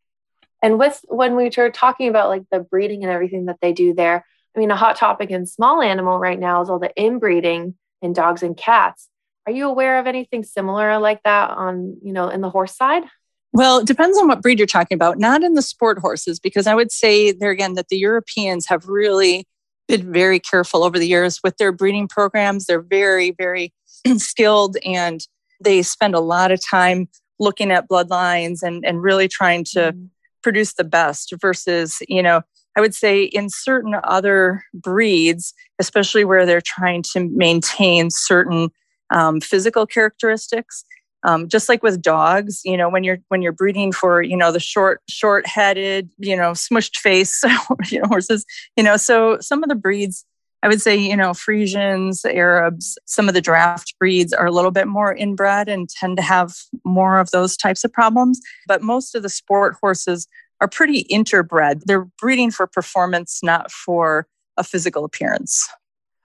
[0.62, 3.94] And with when we were talking about like the breeding and everything that they do
[3.94, 4.26] there,
[4.56, 8.14] I mean, a hot topic in small animal right now is all the inbreeding in
[8.14, 9.08] dogs and cats.
[9.46, 13.04] Are you aware of anything similar like that on, you know, in the horse side?
[13.52, 15.18] Well, it depends on what breed you're talking about.
[15.18, 18.86] Not in the sport horses, because I would say there again that the Europeans have
[18.88, 19.46] really
[19.88, 22.66] been very careful over the years with their breeding programs.
[22.66, 23.74] They're very, very
[24.18, 25.26] skilled and
[25.62, 27.10] they spend a lot of time
[27.40, 30.10] looking at bloodlines and, and really trying to mm.
[30.44, 32.42] produce the best versus, you know,
[32.78, 38.70] I would say in certain other breeds, especially where they're trying to maintain certain
[39.12, 40.86] um, physical characteristics,
[41.24, 44.52] um, just like with dogs, you know, when you're when you're breeding for you know
[44.52, 47.44] the short short headed, you know, smushed face
[47.92, 48.46] you know, horses,
[48.78, 50.26] you know, so some of the breeds.
[50.62, 54.72] I would say, you know, Friesians, Arabs, some of the draft breeds are a little
[54.72, 56.54] bit more inbred and tend to have
[56.84, 58.42] more of those types of problems.
[58.68, 60.28] But most of the sport horses
[60.62, 61.84] are pretty interbred.
[61.86, 65.70] They're breeding for performance, not for a physical appearance.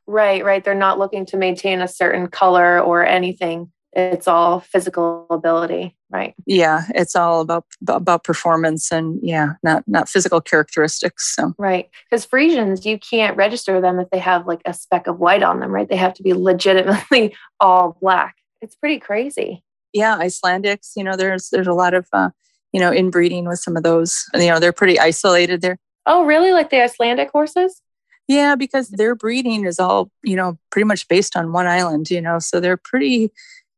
[0.06, 0.62] Right, right.
[0.62, 3.72] They're not looking to maintain a certain color or anything.
[3.96, 6.34] It's all physical ability, right?
[6.46, 11.34] Yeah, it's all about about performance and yeah, not not physical characteristics.
[11.36, 15.20] So right, because Friesians, you can't register them if they have like a speck of
[15.20, 15.88] white on them, right?
[15.88, 18.34] They have to be legitimately all black.
[18.60, 19.62] It's pretty crazy.
[19.92, 20.90] Yeah, Icelandics.
[20.96, 22.30] You know, there's there's a lot of uh,
[22.74, 24.24] you know, inbreeding with some of those.
[24.34, 25.62] You know, they're pretty isolated.
[25.62, 26.52] They're Oh, really?
[26.52, 27.80] Like the Icelandic horses?
[28.28, 32.20] Yeah, because their breeding is all, you know, pretty much based on one island, you
[32.20, 33.30] know, so they're pretty,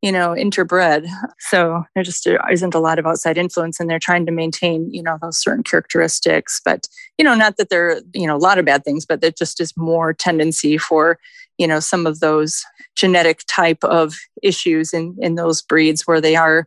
[0.03, 1.07] you know, interbred.
[1.39, 5.03] So there just isn't a lot of outside influence and they're trying to maintain, you
[5.03, 6.61] know, those certain characteristics.
[6.65, 9.31] But, you know, not that there you know, a lot of bad things, but there
[9.31, 11.19] just is more tendency for,
[11.59, 12.65] you know, some of those
[12.97, 16.67] genetic type of issues in, in those breeds where they are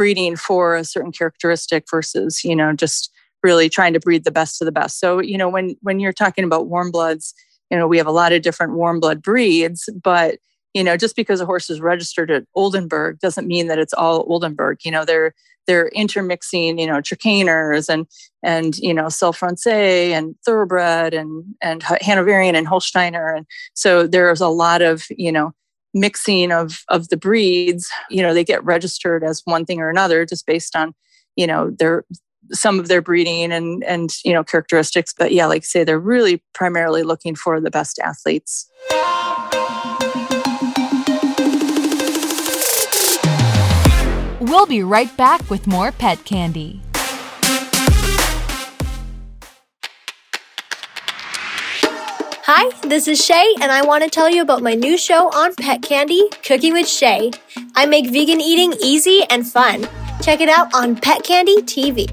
[0.00, 4.62] breeding for a certain characteristic versus, you know, just really trying to breed the best
[4.62, 4.98] of the best.
[4.98, 7.34] So, you know, when when you're talking about warm bloods,
[7.70, 10.38] you know, we have a lot of different warm blood breeds, but
[10.72, 14.24] you know, just because a horse is registered at Oldenburg doesn't mean that it's all
[14.26, 14.78] Oldenburg.
[14.86, 15.34] You know, they're
[15.66, 18.06] they're intermixing, you know, Trakehner's and
[18.42, 24.48] and you know, Francais and Thoroughbred and and Hanoverian and Holsteiner, and so there's a
[24.48, 25.52] lot of you know
[25.94, 27.90] mixing of of the breeds.
[28.10, 30.94] You know, they get registered as one thing or another just based on
[31.36, 32.04] you know their
[32.52, 36.42] some of their breeding and and you know characteristics but yeah like say they're really
[36.52, 38.68] primarily looking for the best athletes
[44.40, 46.82] we'll be right back with more pet candy
[52.52, 55.54] Hi, this is Shay, and I want to tell you about my new show on
[55.54, 57.30] Pet Candy, Cooking with Shay.
[57.76, 59.86] I make vegan eating easy and fun.
[60.20, 62.08] Check it out on Pet Candy TV.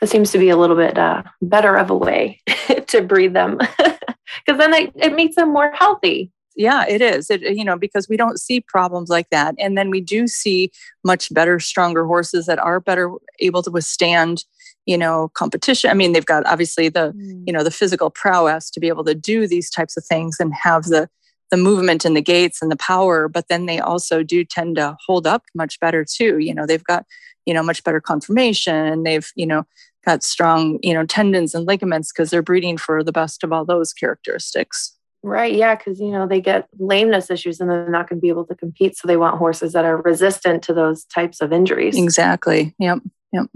[0.00, 2.40] That seems to be a little bit uh, better of a way
[2.86, 7.40] to breed them because then it, it makes them more healthy yeah it is it
[7.40, 10.70] you know because we don't see problems like that and then we do see
[11.02, 14.44] much better stronger horses that are better able to withstand
[14.86, 17.42] you know competition i mean they've got obviously the mm.
[17.46, 20.54] you know the physical prowess to be able to do these types of things and
[20.54, 21.08] have the
[21.50, 24.96] the movement and the gaits and the power but then they also do tend to
[25.06, 27.04] hold up much better too you know they've got
[27.46, 29.64] you know much better conformation and they've you know
[30.04, 33.64] got strong, you know, tendons and ligaments because they're breeding for the best of all
[33.64, 34.96] those characteristics.
[35.22, 35.54] Right.
[35.54, 35.76] Yeah.
[35.76, 38.56] Because, you know, they get lameness issues and they're not going to be able to
[38.56, 38.96] compete.
[38.96, 41.96] So they want horses that are resistant to those types of injuries.
[41.96, 42.74] Exactly.
[42.80, 42.98] Yep.
[43.32, 43.46] Yep.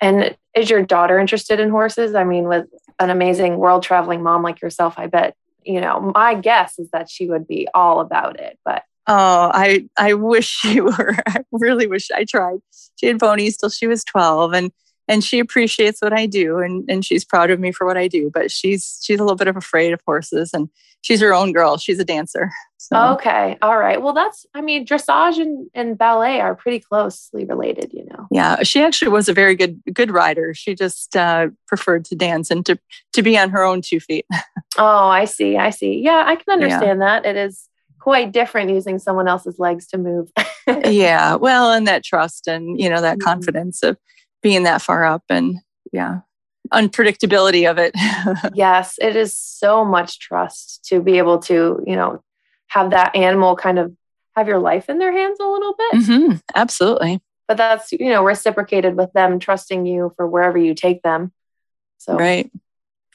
[0.00, 2.14] And is your daughter interested in horses?
[2.14, 2.66] I mean, with
[2.98, 5.34] an amazing world traveling mom like yourself, I bet,
[5.64, 8.58] you know, my guess is that she would be all about it.
[8.64, 11.16] But Oh, I I wish she were.
[11.26, 12.58] I really wish I tried.
[13.00, 14.70] She had ponies till she was 12 and
[15.08, 18.08] and she appreciates what I do and, and she's proud of me for what I
[18.08, 18.30] do.
[18.32, 20.68] But she's she's a little bit of afraid of horses and
[21.00, 21.76] she's her own girl.
[21.76, 22.50] She's a dancer.
[22.76, 22.96] So.
[23.14, 23.58] Okay.
[23.60, 24.00] All right.
[24.00, 28.26] Well, that's, I mean, dressage and, and ballet are pretty closely related, you know.
[28.30, 28.62] Yeah.
[28.62, 30.54] She actually was a very good, good rider.
[30.54, 32.78] She just uh, preferred to dance and to,
[33.12, 34.26] to be on her own two feet.
[34.78, 35.56] oh, I see.
[35.56, 36.00] I see.
[36.02, 36.24] Yeah.
[36.26, 37.20] I can understand yeah.
[37.20, 37.26] that.
[37.26, 37.68] It is
[37.98, 40.30] quite different using someone else's legs to move.
[40.86, 41.34] yeah.
[41.34, 43.28] Well, and that trust and, you know, that mm-hmm.
[43.28, 43.98] confidence of,
[44.42, 45.56] being that far up and
[45.92, 46.20] yeah
[46.72, 47.94] unpredictability of it.
[48.54, 52.22] Yes it is so much trust to be able to you know
[52.68, 53.94] have that animal kind of
[54.36, 56.02] have your life in their hands a little bit.
[56.02, 56.36] Mm-hmm.
[56.54, 57.20] absolutely.
[57.46, 61.32] But that's you know reciprocated with them trusting you for wherever you take them.
[61.98, 62.50] So right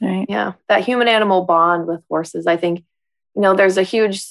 [0.01, 0.25] right.
[0.27, 2.83] Yeah that human animal bond with horses i think
[3.36, 4.25] you know there's a huge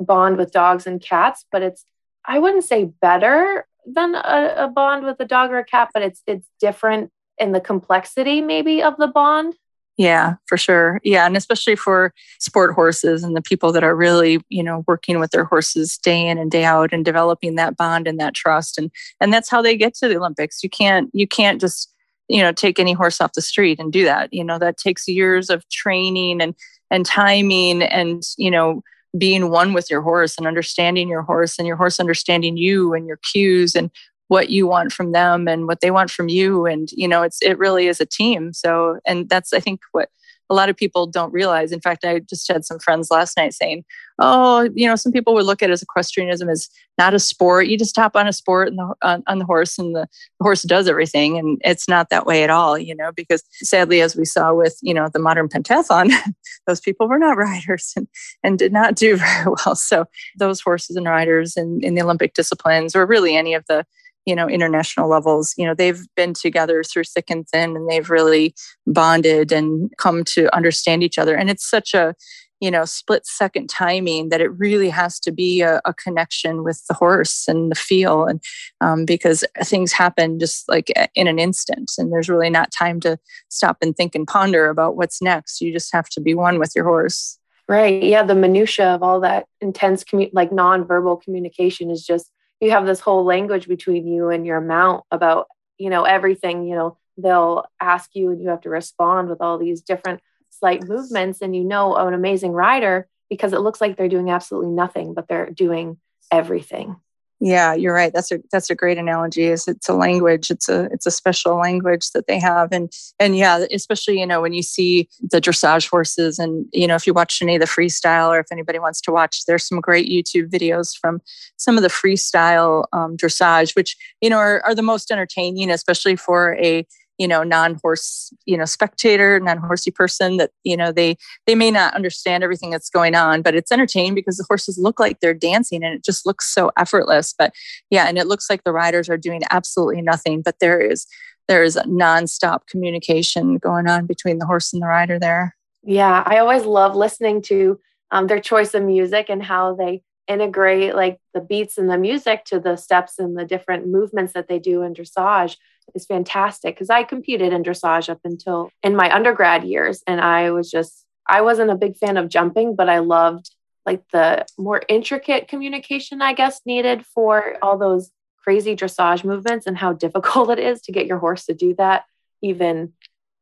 [0.00, 1.84] bond with dogs and cats but it's
[2.24, 6.02] i wouldn't say better than a, a bond with a dog or a cat, but
[6.02, 9.54] it's it's different in the complexity maybe of the bond.
[9.98, 11.00] Yeah, for sure.
[11.04, 15.20] Yeah, and especially for sport horses and the people that are really, you know, working
[15.20, 18.78] with their horses day in and day out and developing that bond and that trust
[18.78, 18.90] and
[19.20, 20.62] and that's how they get to the Olympics.
[20.62, 21.92] You can't you can't just,
[22.28, 24.32] you know, take any horse off the street and do that.
[24.32, 26.54] You know, that takes years of training and
[26.90, 28.82] and timing and, you know,
[29.16, 33.06] being one with your horse and understanding your horse and your horse understanding you and
[33.06, 33.90] your cues and
[34.28, 36.64] what you want from them and what they want from you.
[36.64, 38.52] And you know it's it really is a team.
[38.52, 40.08] So and that's i think what
[40.52, 41.72] a lot of people don't realize.
[41.72, 43.84] In fact, I just had some friends last night saying,
[44.18, 47.68] "Oh, you know, some people would look at as equestrianism as not a sport.
[47.68, 50.06] You just hop on a sport and the, on, on the horse, and the,
[50.38, 54.02] the horse does everything." And it's not that way at all, you know, because sadly,
[54.02, 56.12] as we saw with you know the modern pentathlon,
[56.66, 58.06] those people were not riders and,
[58.44, 59.74] and did not do very well.
[59.74, 60.04] So
[60.38, 63.86] those horses and riders in, in the Olympic disciplines, or really any of the
[64.26, 68.10] you know international levels you know they've been together through thick and thin and they've
[68.10, 68.54] really
[68.86, 71.36] bonded and come to understand each other.
[71.36, 72.14] And it's such a
[72.60, 76.84] you know split second timing that it really has to be a, a connection with
[76.86, 78.24] the horse and the feel.
[78.24, 78.40] And
[78.80, 83.18] um, because things happen just like in an instant and there's really not time to
[83.48, 85.60] stop and think and ponder about what's next.
[85.60, 87.38] You just have to be one with your horse.
[87.68, 88.02] Right.
[88.02, 88.22] Yeah.
[88.24, 92.30] The minutia of all that intense commu- like nonverbal communication is just
[92.62, 95.48] you have this whole language between you and your mount about
[95.78, 99.58] you know everything you know they'll ask you and you have to respond with all
[99.58, 103.96] these different slight movements and you know oh, an amazing rider because it looks like
[103.96, 105.98] they're doing absolutely nothing but they're doing
[106.30, 106.96] everything
[107.44, 108.12] yeah, you're right.
[108.12, 109.46] That's a that's a great analogy.
[109.46, 110.48] Is it's a language.
[110.48, 114.40] It's a it's a special language that they have, and and yeah, especially you know
[114.40, 117.66] when you see the dressage horses, and you know if you watch any of the
[117.66, 121.20] freestyle, or if anybody wants to watch, there's some great YouTube videos from
[121.56, 126.14] some of the freestyle um, dressage, which you know are, are the most entertaining, especially
[126.14, 126.86] for a
[127.18, 131.94] you know non-horse you know spectator non-horsey person that you know they they may not
[131.94, 135.84] understand everything that's going on but it's entertaining because the horses look like they're dancing
[135.84, 137.34] and it just looks so effortless.
[137.36, 137.52] But
[137.90, 141.06] yeah and it looks like the riders are doing absolutely nothing but there is
[141.48, 145.56] there is a nonstop communication going on between the horse and the rider there.
[145.82, 147.78] Yeah i always love listening to
[148.10, 152.44] um, their choice of music and how they integrate like the beats and the music
[152.44, 155.56] to the steps and the different movements that they do in dressage
[155.94, 160.02] is fantastic because I competed in dressage up until in my undergrad years.
[160.06, 163.50] And I was just, I wasn't a big fan of jumping, but I loved
[163.84, 168.10] like the more intricate communication, I guess, needed for all those
[168.42, 172.04] crazy dressage movements and how difficult it is to get your horse to do that,
[172.42, 172.92] even,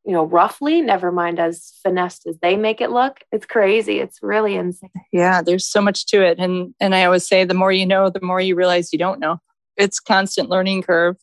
[0.04, 3.20] you know, roughly, never mind as finessed as they make it look.
[3.32, 4.00] It's crazy.
[4.00, 4.90] It's really insane.
[5.12, 6.38] Yeah, there's so much to it.
[6.38, 9.20] And and I always say the more you know, the more you realize you don't
[9.20, 9.38] know.
[9.76, 11.16] It's constant learning curve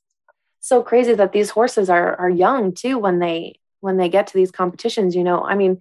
[0.67, 4.33] so crazy that these horses are are young too when they when they get to
[4.33, 5.41] these competitions you know?
[5.41, 5.79] I mean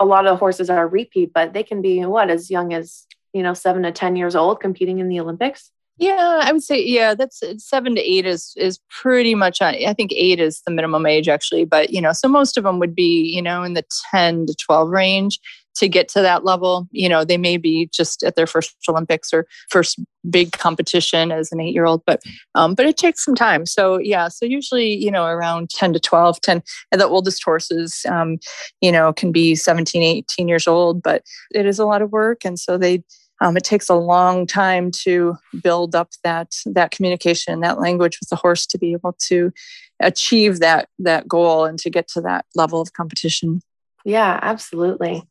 [0.00, 3.06] a lot of the horses are repeat but they can be what as young as
[3.32, 6.82] you know 7 to 10 years old competing in the olympics yeah i would say
[6.82, 11.06] yeah that's 7 to 8 is is pretty much i think 8 is the minimum
[11.06, 13.84] age actually but you know so most of them would be you know in the
[14.10, 15.40] 10 to 12 range
[15.76, 16.88] to get to that level.
[16.92, 19.98] You know, they may be just at their first Olympics or first
[20.30, 22.22] big competition as an eight year old, but
[22.54, 23.66] um, but it takes some time.
[23.66, 28.06] So yeah, so usually you know around 10 to 12, 10, and the oldest horses,
[28.08, 28.38] um,
[28.80, 31.22] you know, can be 17, 18 years old, but
[31.52, 32.44] it is a lot of work.
[32.44, 33.02] And so they,
[33.44, 38.30] um, it takes a long time to build up that that communication, that language with
[38.30, 39.52] the horse to be able to
[40.00, 43.60] achieve that that goal and to get to that level of competition.
[44.02, 45.28] Yeah, absolutely.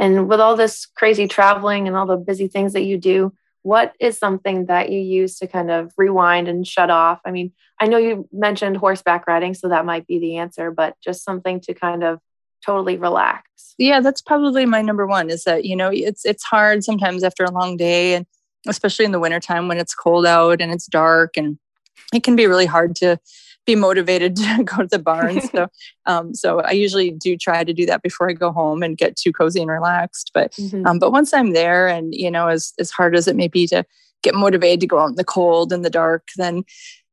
[0.00, 3.32] And with all this crazy traveling and all the busy things that you do,
[3.62, 7.20] what is something that you use to kind of rewind and shut off?
[7.24, 10.96] I mean, I know you mentioned horseback riding, so that might be the answer, but
[11.00, 12.18] just something to kind of
[12.64, 13.74] totally relax.
[13.78, 17.44] Yeah, that's probably my number one is that, you know, it's it's hard sometimes after
[17.44, 18.26] a long day and
[18.68, 21.58] especially in the wintertime when it's cold out and it's dark and
[22.14, 23.18] it can be really hard to
[23.66, 25.40] be motivated to go to the barn.
[25.52, 25.66] so,
[26.06, 29.16] um, so I usually do try to do that before I go home and get
[29.16, 30.30] too cozy and relaxed.
[30.34, 30.86] But, mm-hmm.
[30.86, 33.66] um, but once I'm there, and you know, as as hard as it may be
[33.68, 33.84] to
[34.22, 36.62] get motivated to go out in the cold and the dark, then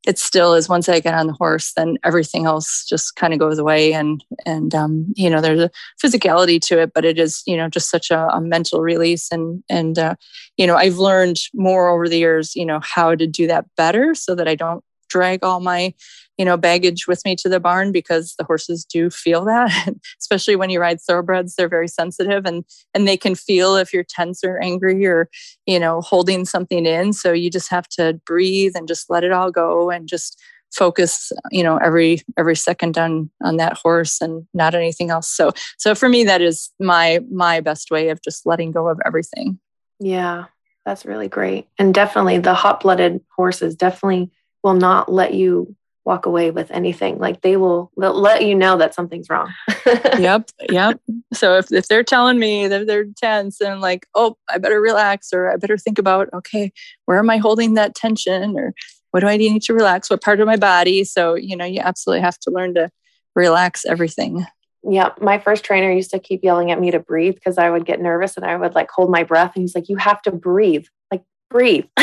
[0.10, 3.38] it still is once I get on the horse, then everything else just kind of
[3.38, 3.94] goes away.
[3.94, 5.70] And and um, you know, there's a
[6.04, 9.32] physicality to it, but it is you know just such a, a mental release.
[9.32, 10.16] And and uh,
[10.58, 14.16] you know, I've learned more over the years, you know, how to do that better
[14.16, 15.94] so that I don't drag all my
[16.40, 20.56] you know baggage with me to the barn because the horses do feel that especially
[20.56, 22.64] when you ride thoroughbreds they're very sensitive and
[22.94, 25.30] and they can feel if you're tense or angry or
[25.66, 27.14] you know holding something in.
[27.14, 30.42] So you just have to breathe and just let it all go and just
[30.74, 35.28] focus you know every every second on on that horse and not anything else.
[35.30, 39.00] So so for me that is my my best way of just letting go of
[39.06, 39.60] everything.
[40.00, 40.46] Yeah
[40.86, 41.68] that's really great.
[41.78, 44.32] And definitely the hot-blooded horses definitely
[44.64, 45.76] will not let you
[46.06, 47.20] walk away with anything.
[47.20, 49.54] Like they will let you know that something's wrong.
[50.18, 50.50] yep.
[50.70, 51.02] Yep.
[51.34, 55.32] So if, if they're telling me that they're tense and like, oh, I better relax
[55.34, 56.72] or I better think about, okay,
[57.06, 58.74] where am I holding that tension or
[59.12, 60.10] what do I need to relax?
[60.10, 61.04] What part of my body?
[61.04, 62.90] So, you know, you absolutely have to learn to
[63.36, 64.46] relax everything.
[64.84, 67.86] Yeah, my first trainer used to keep yelling at me to breathe because I would
[67.86, 69.52] get nervous and I would like hold my breath.
[69.56, 71.86] And he's like, You have to breathe, like breathe.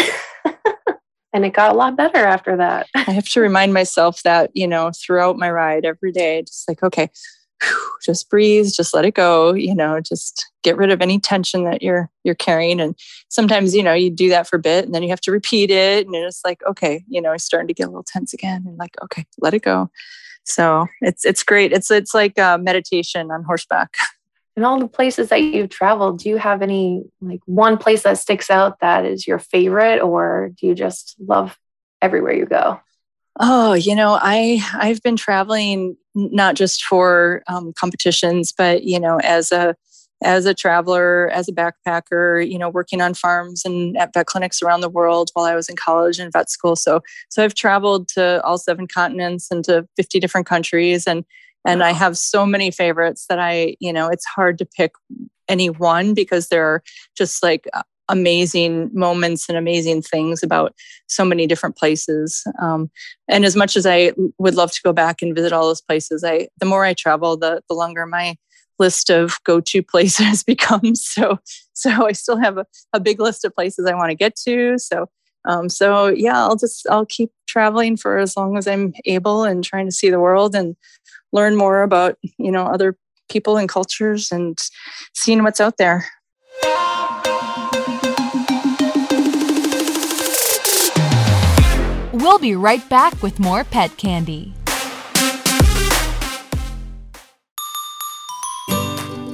[1.36, 2.88] and it got a lot better after that.
[2.94, 6.82] I have to remind myself that, you know, throughout my ride every day, just like,
[6.82, 7.10] okay,
[8.02, 11.82] just breathe, just let it go, you know, just get rid of any tension that
[11.82, 12.80] you're you're carrying.
[12.80, 12.96] And
[13.28, 15.70] sometimes, you know, you do that for a bit and then you have to repeat
[15.70, 16.06] it.
[16.06, 18.96] And it's like, okay, you know, starting to get a little tense again and like,
[19.04, 19.90] okay, let it go.
[20.44, 21.72] So it's it's great.
[21.72, 23.94] It's it's like uh, meditation on horseback.
[24.56, 28.18] in all the places that you've traveled, do you have any like one place that
[28.18, 31.58] sticks out that is your favorite, or do you just love
[32.00, 32.80] everywhere you go?
[33.38, 39.20] Oh, you know, I I've been traveling not just for um, competitions, but you know,
[39.20, 39.76] as a
[40.22, 44.62] as a traveler, as a backpacker, you know, working on farms and at vet clinics
[44.62, 46.74] around the world while I was in college and vet school.
[46.74, 51.06] So, so I've traveled to all seven continents and to 50 different countries.
[51.06, 51.26] And,
[51.66, 54.92] and I have so many favorites that I, you know, it's hard to pick
[55.48, 56.82] any one because there are
[57.16, 57.66] just like
[58.08, 60.74] amazing moments and amazing things about
[61.08, 62.44] so many different places.
[62.62, 62.88] Um,
[63.28, 66.22] and as much as I would love to go back and visit all those places,
[66.24, 68.36] I the more I travel, the the longer my
[68.78, 71.04] list of go-to places becomes.
[71.04, 71.38] So
[71.72, 74.78] so I still have a, a big list of places I want to get to.
[74.78, 75.06] So
[75.46, 79.64] um, so yeah, I'll just I'll keep traveling for as long as I'm able and
[79.64, 80.76] trying to see the world and
[81.32, 82.96] learn more about you know other
[83.30, 84.58] people and cultures and
[85.14, 86.06] seeing what's out there.
[92.12, 94.55] We'll be right back with more pet candy.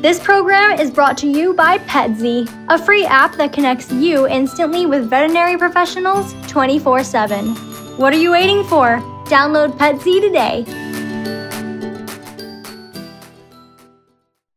[0.02, 4.84] This program is brought to you by Petzey, a free app that connects you instantly
[4.84, 7.54] with veterinary professionals 24 7.
[7.98, 8.98] What are you waiting for?
[9.26, 10.64] Download Petzey today.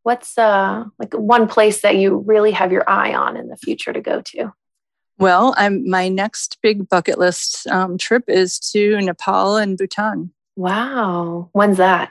[0.01, 3.93] What's uh like one place that you really have your eye on in the future
[3.93, 4.51] to go to?
[5.19, 10.31] Well, I'm my next big bucket list um, trip is to Nepal and Bhutan.
[10.55, 12.09] Wow, when's that?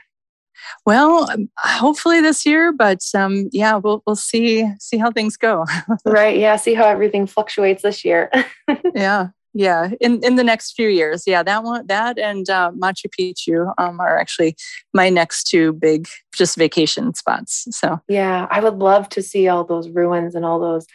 [0.85, 5.65] Well, um, hopefully this year, but um, yeah, we'll we'll see see how things go.
[6.05, 6.37] right.
[6.37, 6.55] Yeah.
[6.55, 8.31] See how everything fluctuates this year.
[8.95, 9.29] yeah.
[9.53, 9.91] Yeah.
[10.01, 11.23] In in the next few years.
[11.25, 11.43] Yeah.
[11.43, 11.87] That one.
[11.87, 14.55] That and uh, Machu Picchu um, are actually
[14.93, 17.67] my next two big just vacation spots.
[17.71, 17.99] So.
[18.07, 20.85] Yeah, I would love to see all those ruins and all those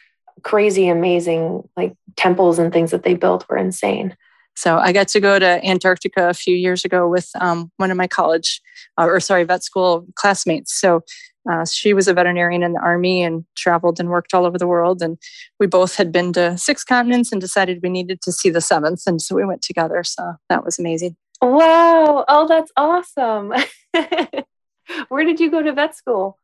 [0.42, 4.16] crazy, amazing like temples and things that they built were insane.
[4.56, 7.96] So I got to go to Antarctica a few years ago with um, one of
[7.96, 8.60] my college,
[8.98, 10.78] uh, or sorry, vet school classmates.
[10.78, 11.02] So
[11.50, 14.66] uh, she was a veterinarian in the army and traveled and worked all over the
[14.66, 15.00] world.
[15.00, 15.18] And
[15.58, 19.02] we both had been to six continents and decided we needed to see the seventh.
[19.06, 20.04] And so we went together.
[20.04, 21.16] So that was amazing.
[21.40, 22.24] Wow.
[22.28, 23.54] Oh, that's awesome.
[25.08, 26.36] Where did you go to vet school?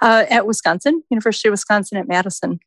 [0.00, 2.60] Uh, at Wisconsin, University of Wisconsin at Madison.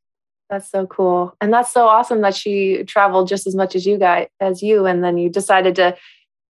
[0.49, 1.35] That's so cool.
[1.39, 4.85] And that's so awesome that she traveled just as much as you guys as you
[4.85, 5.95] and then you decided to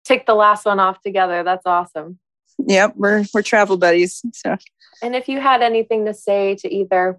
[0.04, 1.42] take the last one off together.
[1.42, 2.18] That's awesome.
[2.58, 4.22] Yep, we're we're travel buddies.
[4.32, 4.56] So
[5.02, 7.18] And if you had anything to say to either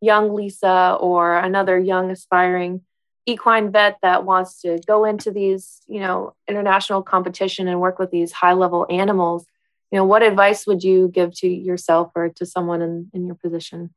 [0.00, 2.82] young Lisa or another young aspiring
[3.26, 8.10] equine vet that wants to go into these, you know, international competition and work with
[8.10, 9.46] these high level animals,
[9.90, 13.34] you know, what advice would you give to yourself or to someone in, in your
[13.34, 13.92] position?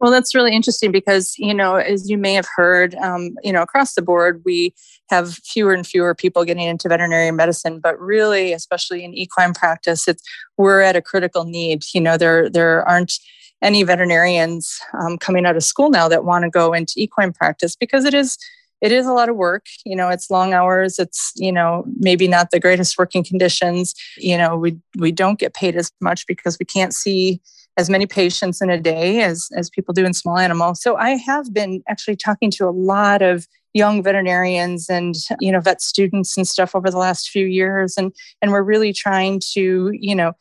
[0.00, 3.62] Well, that's really interesting because, you know, as you may have heard, um, you know,
[3.62, 4.74] across the board, we
[5.10, 10.08] have fewer and fewer people getting into veterinary medicine, but really, especially in equine practice,
[10.08, 10.22] it's
[10.56, 11.84] we're at a critical need.
[11.92, 13.12] You know, there there aren't
[13.62, 17.76] any veterinarians um, coming out of school now that want to go into equine practice
[17.76, 18.38] because it is
[18.80, 22.26] it is a lot of work you know it's long hours it's you know maybe
[22.26, 26.58] not the greatest working conditions you know we we don't get paid as much because
[26.58, 27.38] we can't see
[27.76, 30.82] as many patients in a day as, as people do in small animals.
[30.82, 35.60] So I have been actually talking to a lot of young veterinarians and you know
[35.60, 38.12] vet students and stuff over the last few years and
[38.42, 40.32] and we're really trying to you know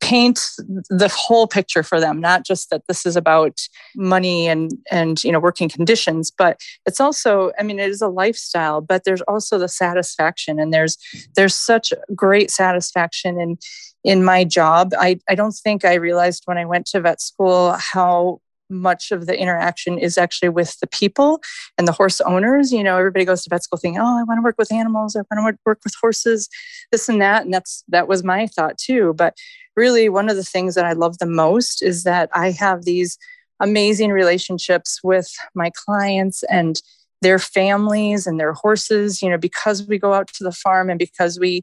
[0.00, 0.50] paint
[0.90, 3.60] the whole picture for them not just that this is about
[3.96, 8.08] money and and you know working conditions but it's also i mean it is a
[8.08, 10.98] lifestyle but there's also the satisfaction and there's
[11.36, 13.56] there's such great satisfaction in
[14.04, 14.92] in my job.
[14.98, 18.40] I, I don't think I realized when I went to vet school how
[18.70, 21.40] much of the interaction is actually with the people
[21.78, 22.72] and the horse owners.
[22.72, 25.16] You know, everybody goes to vet school thinking, "Oh, I want to work with animals.
[25.16, 26.48] I want to work with horses,
[26.90, 29.14] this and that." And that's that was my thought too.
[29.16, 29.36] But
[29.76, 33.18] really, one of the things that I love the most is that I have these
[33.60, 36.80] amazing relationships with my clients and
[37.22, 39.22] their families and their horses.
[39.22, 41.62] You know, because we go out to the farm and because we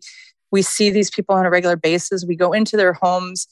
[0.52, 2.26] we see these people on a regular basis.
[2.26, 3.48] We go into their homes.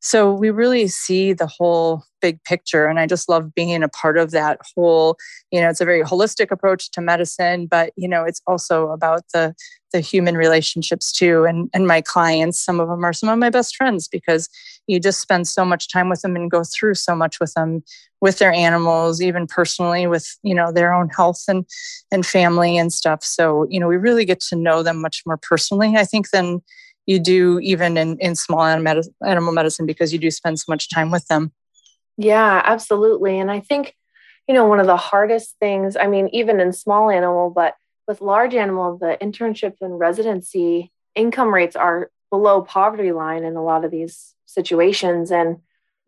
[0.00, 2.86] So we really see the whole big picture.
[2.86, 5.16] And I just love being a part of that whole,
[5.50, 9.22] you know, it's a very holistic approach to medicine, but, you know, it's also about
[9.32, 9.54] the,
[9.92, 11.44] the human relationships too.
[11.44, 14.48] And, and my clients, some of them are some of my best friends because
[14.86, 17.82] you just spend so much time with them and go through so much with them
[18.20, 21.64] with their animals even personally with you know their own health and
[22.10, 25.36] and family and stuff so you know we really get to know them much more
[25.36, 26.60] personally i think than
[27.08, 31.10] you do even in in small animal medicine because you do spend so much time
[31.10, 31.52] with them
[32.18, 33.38] yeah, absolutely.
[33.38, 33.94] And I think,
[34.48, 37.76] you know, one of the hardest things, I mean, even in small animal, but
[38.08, 43.62] with large animal, the internship and residency income rates are below poverty line in a
[43.62, 45.30] lot of these situations.
[45.30, 45.58] And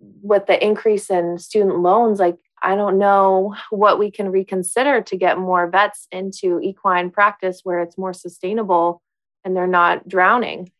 [0.00, 5.16] with the increase in student loans, like I don't know what we can reconsider to
[5.16, 9.00] get more vets into equine practice where it's more sustainable
[9.44, 10.70] and they're not drowning.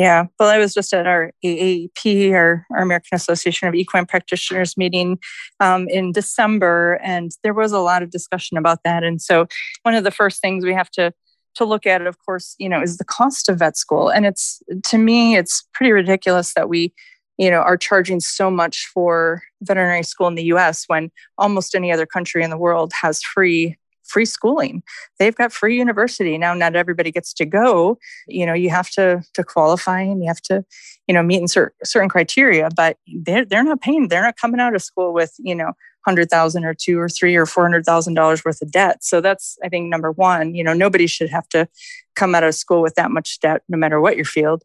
[0.00, 4.78] Yeah, well, I was just at our AAEP, our, our American Association of Equine Practitioners
[4.78, 5.18] meeting
[5.60, 9.04] um, in December, and there was a lot of discussion about that.
[9.04, 9.46] And so,
[9.82, 11.12] one of the first things we have to
[11.56, 14.08] to look at, of course, you know, is the cost of vet school.
[14.08, 16.94] And it's to me, it's pretty ridiculous that we,
[17.36, 21.92] you know, are charging so much for veterinary school in the US when almost any
[21.92, 23.76] other country in the world has free
[24.10, 24.82] free schooling.
[25.18, 26.36] They've got free university.
[26.36, 27.98] Now not everybody gets to go.
[28.26, 30.64] You know, you have to to qualify and you have to,
[31.06, 34.60] you know, meet in cer- certain criteria, but they're they're not paying, they're not coming
[34.60, 35.72] out of school with, you know,
[36.04, 39.04] hundred thousand or two or three or four hundred thousand dollars worth of debt.
[39.04, 40.54] So that's I think number one.
[40.54, 41.68] You know, nobody should have to
[42.16, 44.62] come out of school with that much debt, no matter what your field.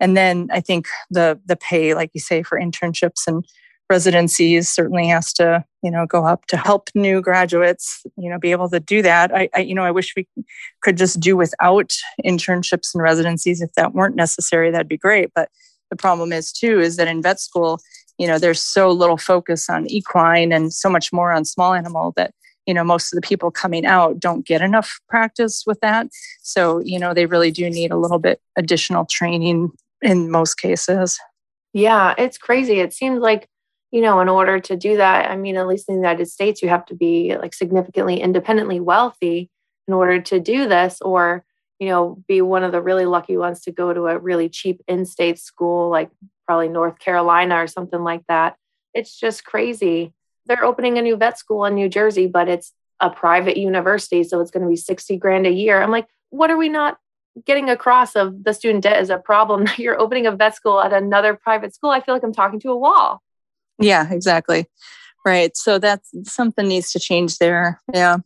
[0.00, 3.44] And then I think the the pay, like you say, for internships and
[3.90, 8.50] residencies certainly has to you know go up to help new graduates you know be
[8.52, 9.34] able to do that.
[9.34, 10.26] I, I, you know i wish we
[10.82, 11.92] could just do without
[12.24, 13.60] internships and residencies.
[13.60, 15.30] If that weren't necessary that'd be great.
[15.34, 15.48] But
[15.90, 17.80] the problem is too is that in vet school
[18.18, 22.12] you know there's so little focus on equine and so much more on small animal
[22.16, 22.32] that
[22.66, 26.06] you know most of the people coming out don't get enough practice with that.
[26.42, 31.18] So you know they really do need a little bit additional training in most cases.
[31.72, 32.80] Yeah it's crazy.
[32.80, 33.48] It seems like
[33.92, 36.62] you know in order to do that i mean at least in the united states
[36.62, 39.50] you have to be like significantly independently wealthy
[39.86, 41.44] in order to do this or
[41.78, 44.80] you know be one of the really lucky ones to go to a really cheap
[44.88, 46.10] in-state school like
[46.46, 48.56] probably north carolina or something like that
[48.94, 50.12] it's just crazy
[50.46, 54.24] they're opening a new vet school in New Jersey, but it's a private university.
[54.24, 55.82] So it's going to be 60 grand a year.
[55.82, 56.98] I'm like, what are we not
[57.44, 59.66] getting across of the student debt is a problem?
[59.76, 61.90] You're opening a vet school at another private school.
[61.90, 63.22] I feel like I'm talking to a wall.
[63.82, 64.66] Yeah, exactly.
[65.24, 65.56] Right.
[65.56, 67.80] So that's something needs to change there.
[67.92, 68.18] Yeah.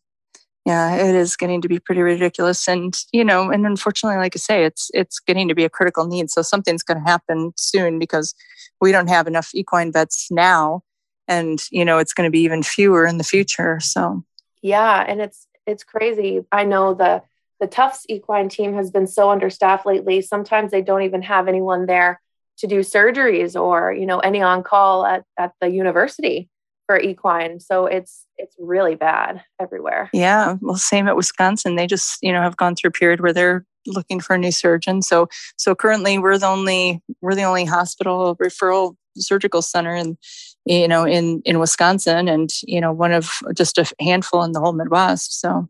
[0.65, 2.67] Yeah, it is getting to be pretty ridiculous.
[2.67, 6.07] And, you know, and unfortunately, like I say, it's it's getting to be a critical
[6.07, 6.29] need.
[6.29, 8.35] So something's gonna happen soon because
[8.81, 10.83] we don't have enough equine vets now
[11.29, 14.25] and you know it's going to be even fewer in the future so
[14.63, 17.23] yeah and it's it's crazy i know the
[17.61, 21.87] the tufts equine team has been so understaffed lately sometimes they don't even have anyone
[21.87, 22.21] there
[22.59, 26.49] to do surgeries or you know any on call at, at the university
[26.87, 27.59] for equine.
[27.61, 30.11] So it's it's really bad everywhere.
[30.13, 31.77] Yeah well same at wisconsin.
[31.77, 34.53] They just you know have gone through a period where they're looking for a new
[34.53, 35.03] surgeon.
[35.03, 40.17] So so currently we're the only we're the only hospital referral surgical center in
[40.65, 44.61] you know in in wisconsin and you know one of just a handful in the
[44.61, 45.69] whole midwest so.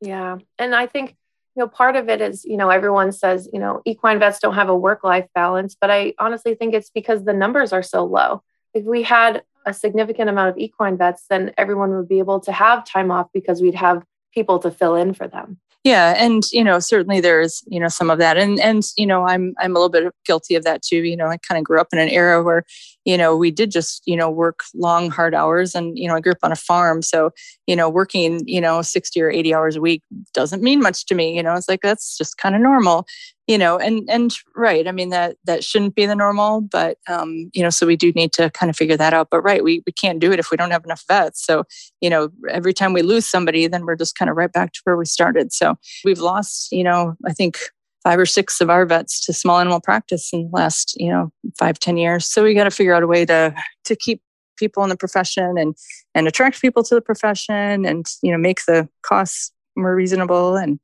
[0.00, 1.16] Yeah and i think
[1.58, 4.54] you know part of it is you know everyone says you know equine vets don't
[4.54, 8.04] have a work life balance but i honestly think it's because the numbers are so
[8.04, 8.44] low.
[8.74, 12.52] If we had a significant amount of equine vets then everyone would be able to
[12.52, 16.64] have time off because we'd have people to fill in for them yeah and you
[16.64, 19.78] know certainly there's you know some of that and and you know i'm i'm a
[19.78, 22.08] little bit guilty of that too you know i kind of grew up in an
[22.08, 22.64] era where
[23.04, 26.20] you know we did just you know work long hard hours and you know i
[26.20, 27.30] grew up on a farm so
[27.66, 30.02] you know working you know 60 or 80 hours a week
[30.34, 33.06] doesn't mean much to me you know it's like that's just kind of normal
[33.48, 37.50] you know and and right i mean that that shouldn't be the normal but um
[37.54, 39.82] you know so we do need to kind of figure that out but right we,
[39.86, 41.44] we can't do it if we don't have enough vets.
[41.44, 41.64] So
[42.00, 44.80] you know every time we lose somebody then we're just kind of right back to
[44.84, 45.52] where we started.
[45.52, 47.58] So we've lost you know i think
[48.04, 51.32] five or six of our vets to small animal practice in the last you know
[51.58, 52.26] five ten years.
[52.26, 53.54] So we got to figure out a way to
[53.86, 54.22] to keep
[54.58, 55.74] people in the profession and
[56.14, 60.78] and attract people to the profession and you know make the costs more reasonable and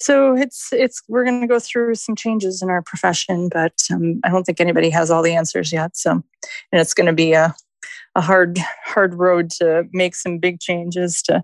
[0.00, 4.20] so it's it's we're going to go through some changes in our profession but um,
[4.24, 5.96] i don't think anybody has all the answers yet.
[5.96, 7.54] So and it's going to be a,
[8.14, 11.42] a hard hard road to make some big changes to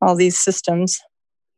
[0.00, 1.00] all these systems.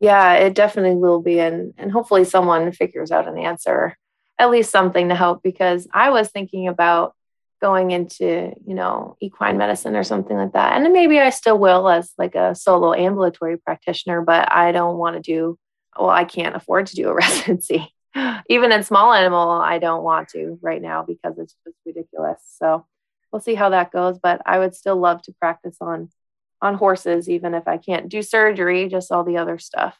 [0.00, 3.96] Yeah it definitely will be and and hopefully someone figures out an answer
[4.38, 7.14] at least something to help because i was thinking about
[7.62, 10.76] going into you know equine medicine or something like that.
[10.76, 15.16] And maybe i still will as like a solo ambulatory practitioner but i don't want
[15.16, 15.56] to do
[15.98, 17.92] well, I can't afford to do a residency.
[18.48, 22.40] Even in small animal, I don't want to right now because it's just ridiculous.
[22.58, 22.86] So
[23.30, 24.18] we'll see how that goes.
[24.18, 26.10] But I would still love to practice on
[26.60, 29.98] on horses, even if I can't do surgery, just all the other stuff.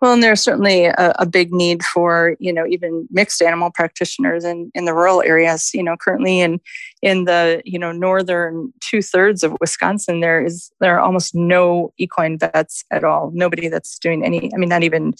[0.00, 4.44] Well, and there's certainly a, a, big need for you know even mixed animal practitioners
[4.44, 5.70] in, in the rural areas.
[5.74, 6.60] You know, currently in
[7.02, 11.92] in the you know northern two thirds of Wisconsin, there is there are almost no
[11.98, 13.32] equine vets at all.
[13.34, 14.52] Nobody that's doing any.
[14.54, 15.14] I mean, not even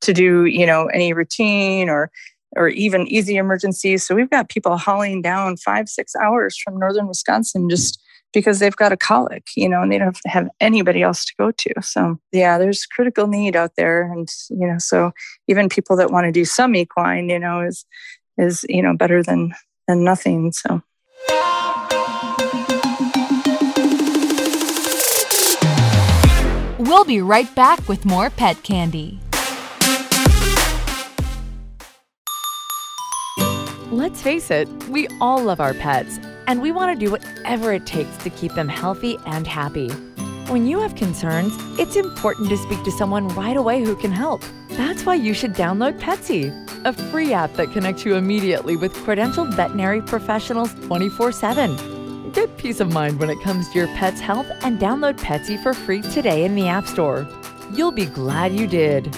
[0.00, 2.10] to do you know any routine or
[2.56, 4.06] or even easy emergencies.
[4.06, 8.01] So we've got people hauling down five, six hours from northern Wisconsin just
[8.32, 11.50] because they've got a colic, you know, and they don't have anybody else to go
[11.50, 11.72] to.
[11.82, 14.10] So yeah, there's critical need out there.
[14.12, 15.12] And, you know, so
[15.48, 17.84] even people that want to do some equine, you know, is
[18.38, 19.54] is, you know, better than
[19.86, 20.52] than nothing.
[20.52, 20.82] So
[26.78, 29.20] We'll be right back with more pet candy.
[33.90, 37.86] Let's face it, we all love our pets, and we want to do whatever it
[37.86, 39.88] takes to keep them healthy and happy.
[40.48, 44.42] When you have concerns, it's important to speak to someone right away who can help.
[44.70, 46.50] That's why you should download Petzey,
[46.84, 52.32] a free app that connects you immediately with credentialed veterinary professionals 24 7.
[52.32, 55.74] Get peace of mind when it comes to your pet's health and download Petzey for
[55.74, 57.26] free today in the App Store.
[57.72, 59.14] You'll be glad you did.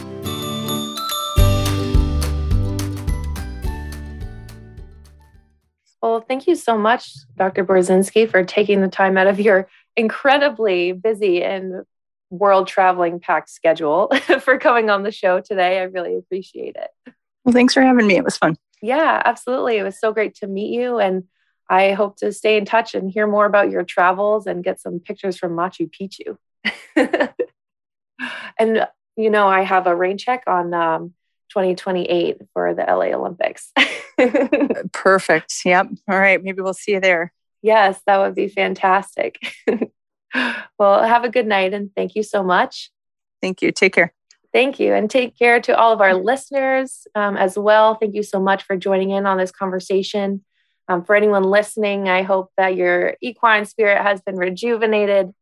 [6.24, 7.66] Well, thank you so much, Dr.
[7.66, 11.84] Borzinski, for taking the time out of your incredibly busy and
[12.30, 14.10] world traveling packed schedule
[14.40, 15.80] for coming on the show today.
[15.80, 17.14] I really appreciate it.
[17.44, 18.16] Well, thanks for having me.
[18.16, 18.56] It was fun.
[18.80, 19.76] Yeah, absolutely.
[19.76, 20.98] It was so great to meet you.
[20.98, 21.24] And
[21.68, 25.00] I hope to stay in touch and hear more about your travels and get some
[25.00, 26.38] pictures from Machu Picchu.
[28.58, 31.12] and, you know, I have a rain check on um,
[31.50, 33.72] 2028 for the LA Olympics.
[34.92, 35.54] Perfect.
[35.64, 35.88] Yep.
[36.08, 36.42] All right.
[36.42, 37.32] Maybe we'll see you there.
[37.62, 39.38] Yes, that would be fantastic.
[40.78, 42.90] well, have a good night and thank you so much.
[43.40, 43.72] Thank you.
[43.72, 44.12] Take care.
[44.52, 44.94] Thank you.
[44.94, 47.96] And take care to all of our listeners um, as well.
[47.96, 50.44] Thank you so much for joining in on this conversation.
[50.86, 55.32] Um, for anyone listening, I hope that your equine spirit has been rejuvenated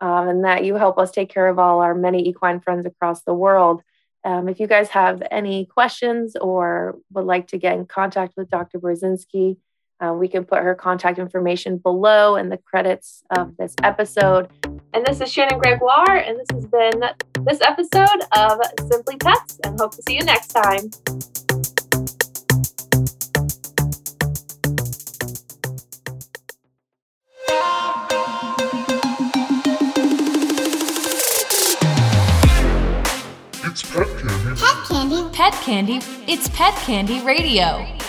[0.00, 3.22] um, and that you help us take care of all our many equine friends across
[3.22, 3.82] the world.
[4.24, 8.50] Um, if you guys have any questions or would like to get in contact with
[8.50, 8.78] Dr.
[8.78, 9.56] Borzinski,
[10.00, 14.48] uh, we can put her contact information below in the credits of this episode.
[14.94, 17.02] And this is Shannon Gregoire, and this has been
[17.44, 18.60] this episode of
[18.90, 21.49] Simply Pets, and hope to see you next time.
[35.40, 36.00] Pet Candy.
[36.30, 37.99] It's Pet Candy Radio.